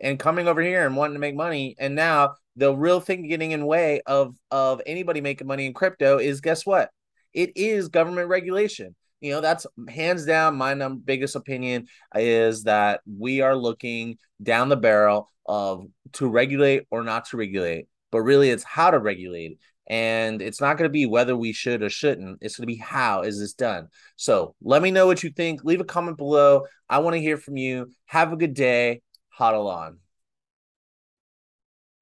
and 0.00 0.18
coming 0.18 0.48
over 0.48 0.60
here 0.60 0.86
and 0.86 0.96
wanting 0.96 1.14
to 1.14 1.20
make 1.20 1.34
money. 1.34 1.76
And 1.78 1.94
now 1.94 2.34
the 2.56 2.74
real 2.74 3.00
thing 3.00 3.28
getting 3.28 3.52
in 3.52 3.66
way 3.66 4.02
of 4.06 4.34
of 4.50 4.80
anybody 4.86 5.20
making 5.20 5.46
money 5.46 5.66
in 5.66 5.74
crypto 5.74 6.18
is 6.18 6.40
guess 6.40 6.66
what? 6.66 6.90
It 7.32 7.52
is 7.56 7.88
government 7.88 8.28
regulation. 8.28 8.94
You 9.20 9.32
know 9.32 9.40
that's 9.40 9.66
hands 9.88 10.24
down 10.24 10.56
my 10.56 10.74
num- 10.74 11.02
biggest 11.04 11.36
opinion 11.36 11.86
is 12.14 12.64
that 12.64 13.00
we 13.06 13.42
are 13.42 13.54
looking 13.54 14.16
down 14.42 14.70
the 14.70 14.76
barrel 14.76 15.28
of 15.46 15.86
to 16.14 16.28
regulate 16.28 16.86
or 16.90 17.02
not 17.02 17.26
to 17.26 17.36
regulate 17.36 17.86
but 18.10 18.22
really 18.22 18.50
it's 18.50 18.64
how 18.64 18.90
to 18.90 18.98
regulate. 18.98 19.58
And 19.86 20.40
it's 20.40 20.60
not 20.60 20.76
going 20.76 20.88
to 20.88 20.92
be 20.92 21.06
whether 21.06 21.36
we 21.36 21.52
should 21.52 21.82
or 21.82 21.90
shouldn't. 21.90 22.38
It's 22.40 22.56
going 22.56 22.68
to 22.68 22.72
be 22.72 22.78
how 22.78 23.22
is 23.22 23.40
this 23.40 23.54
done? 23.54 23.88
So 24.14 24.54
let 24.62 24.82
me 24.82 24.92
know 24.92 25.06
what 25.06 25.24
you 25.24 25.30
think. 25.30 25.64
Leave 25.64 25.80
a 25.80 25.84
comment 25.84 26.16
below. 26.16 26.66
I 26.88 26.98
want 26.98 27.14
to 27.14 27.20
hear 27.20 27.36
from 27.36 27.56
you. 27.56 27.90
Have 28.06 28.32
a 28.32 28.36
good 28.36 28.54
day 28.54 29.02
hodl 29.40 29.66
on 29.68 29.99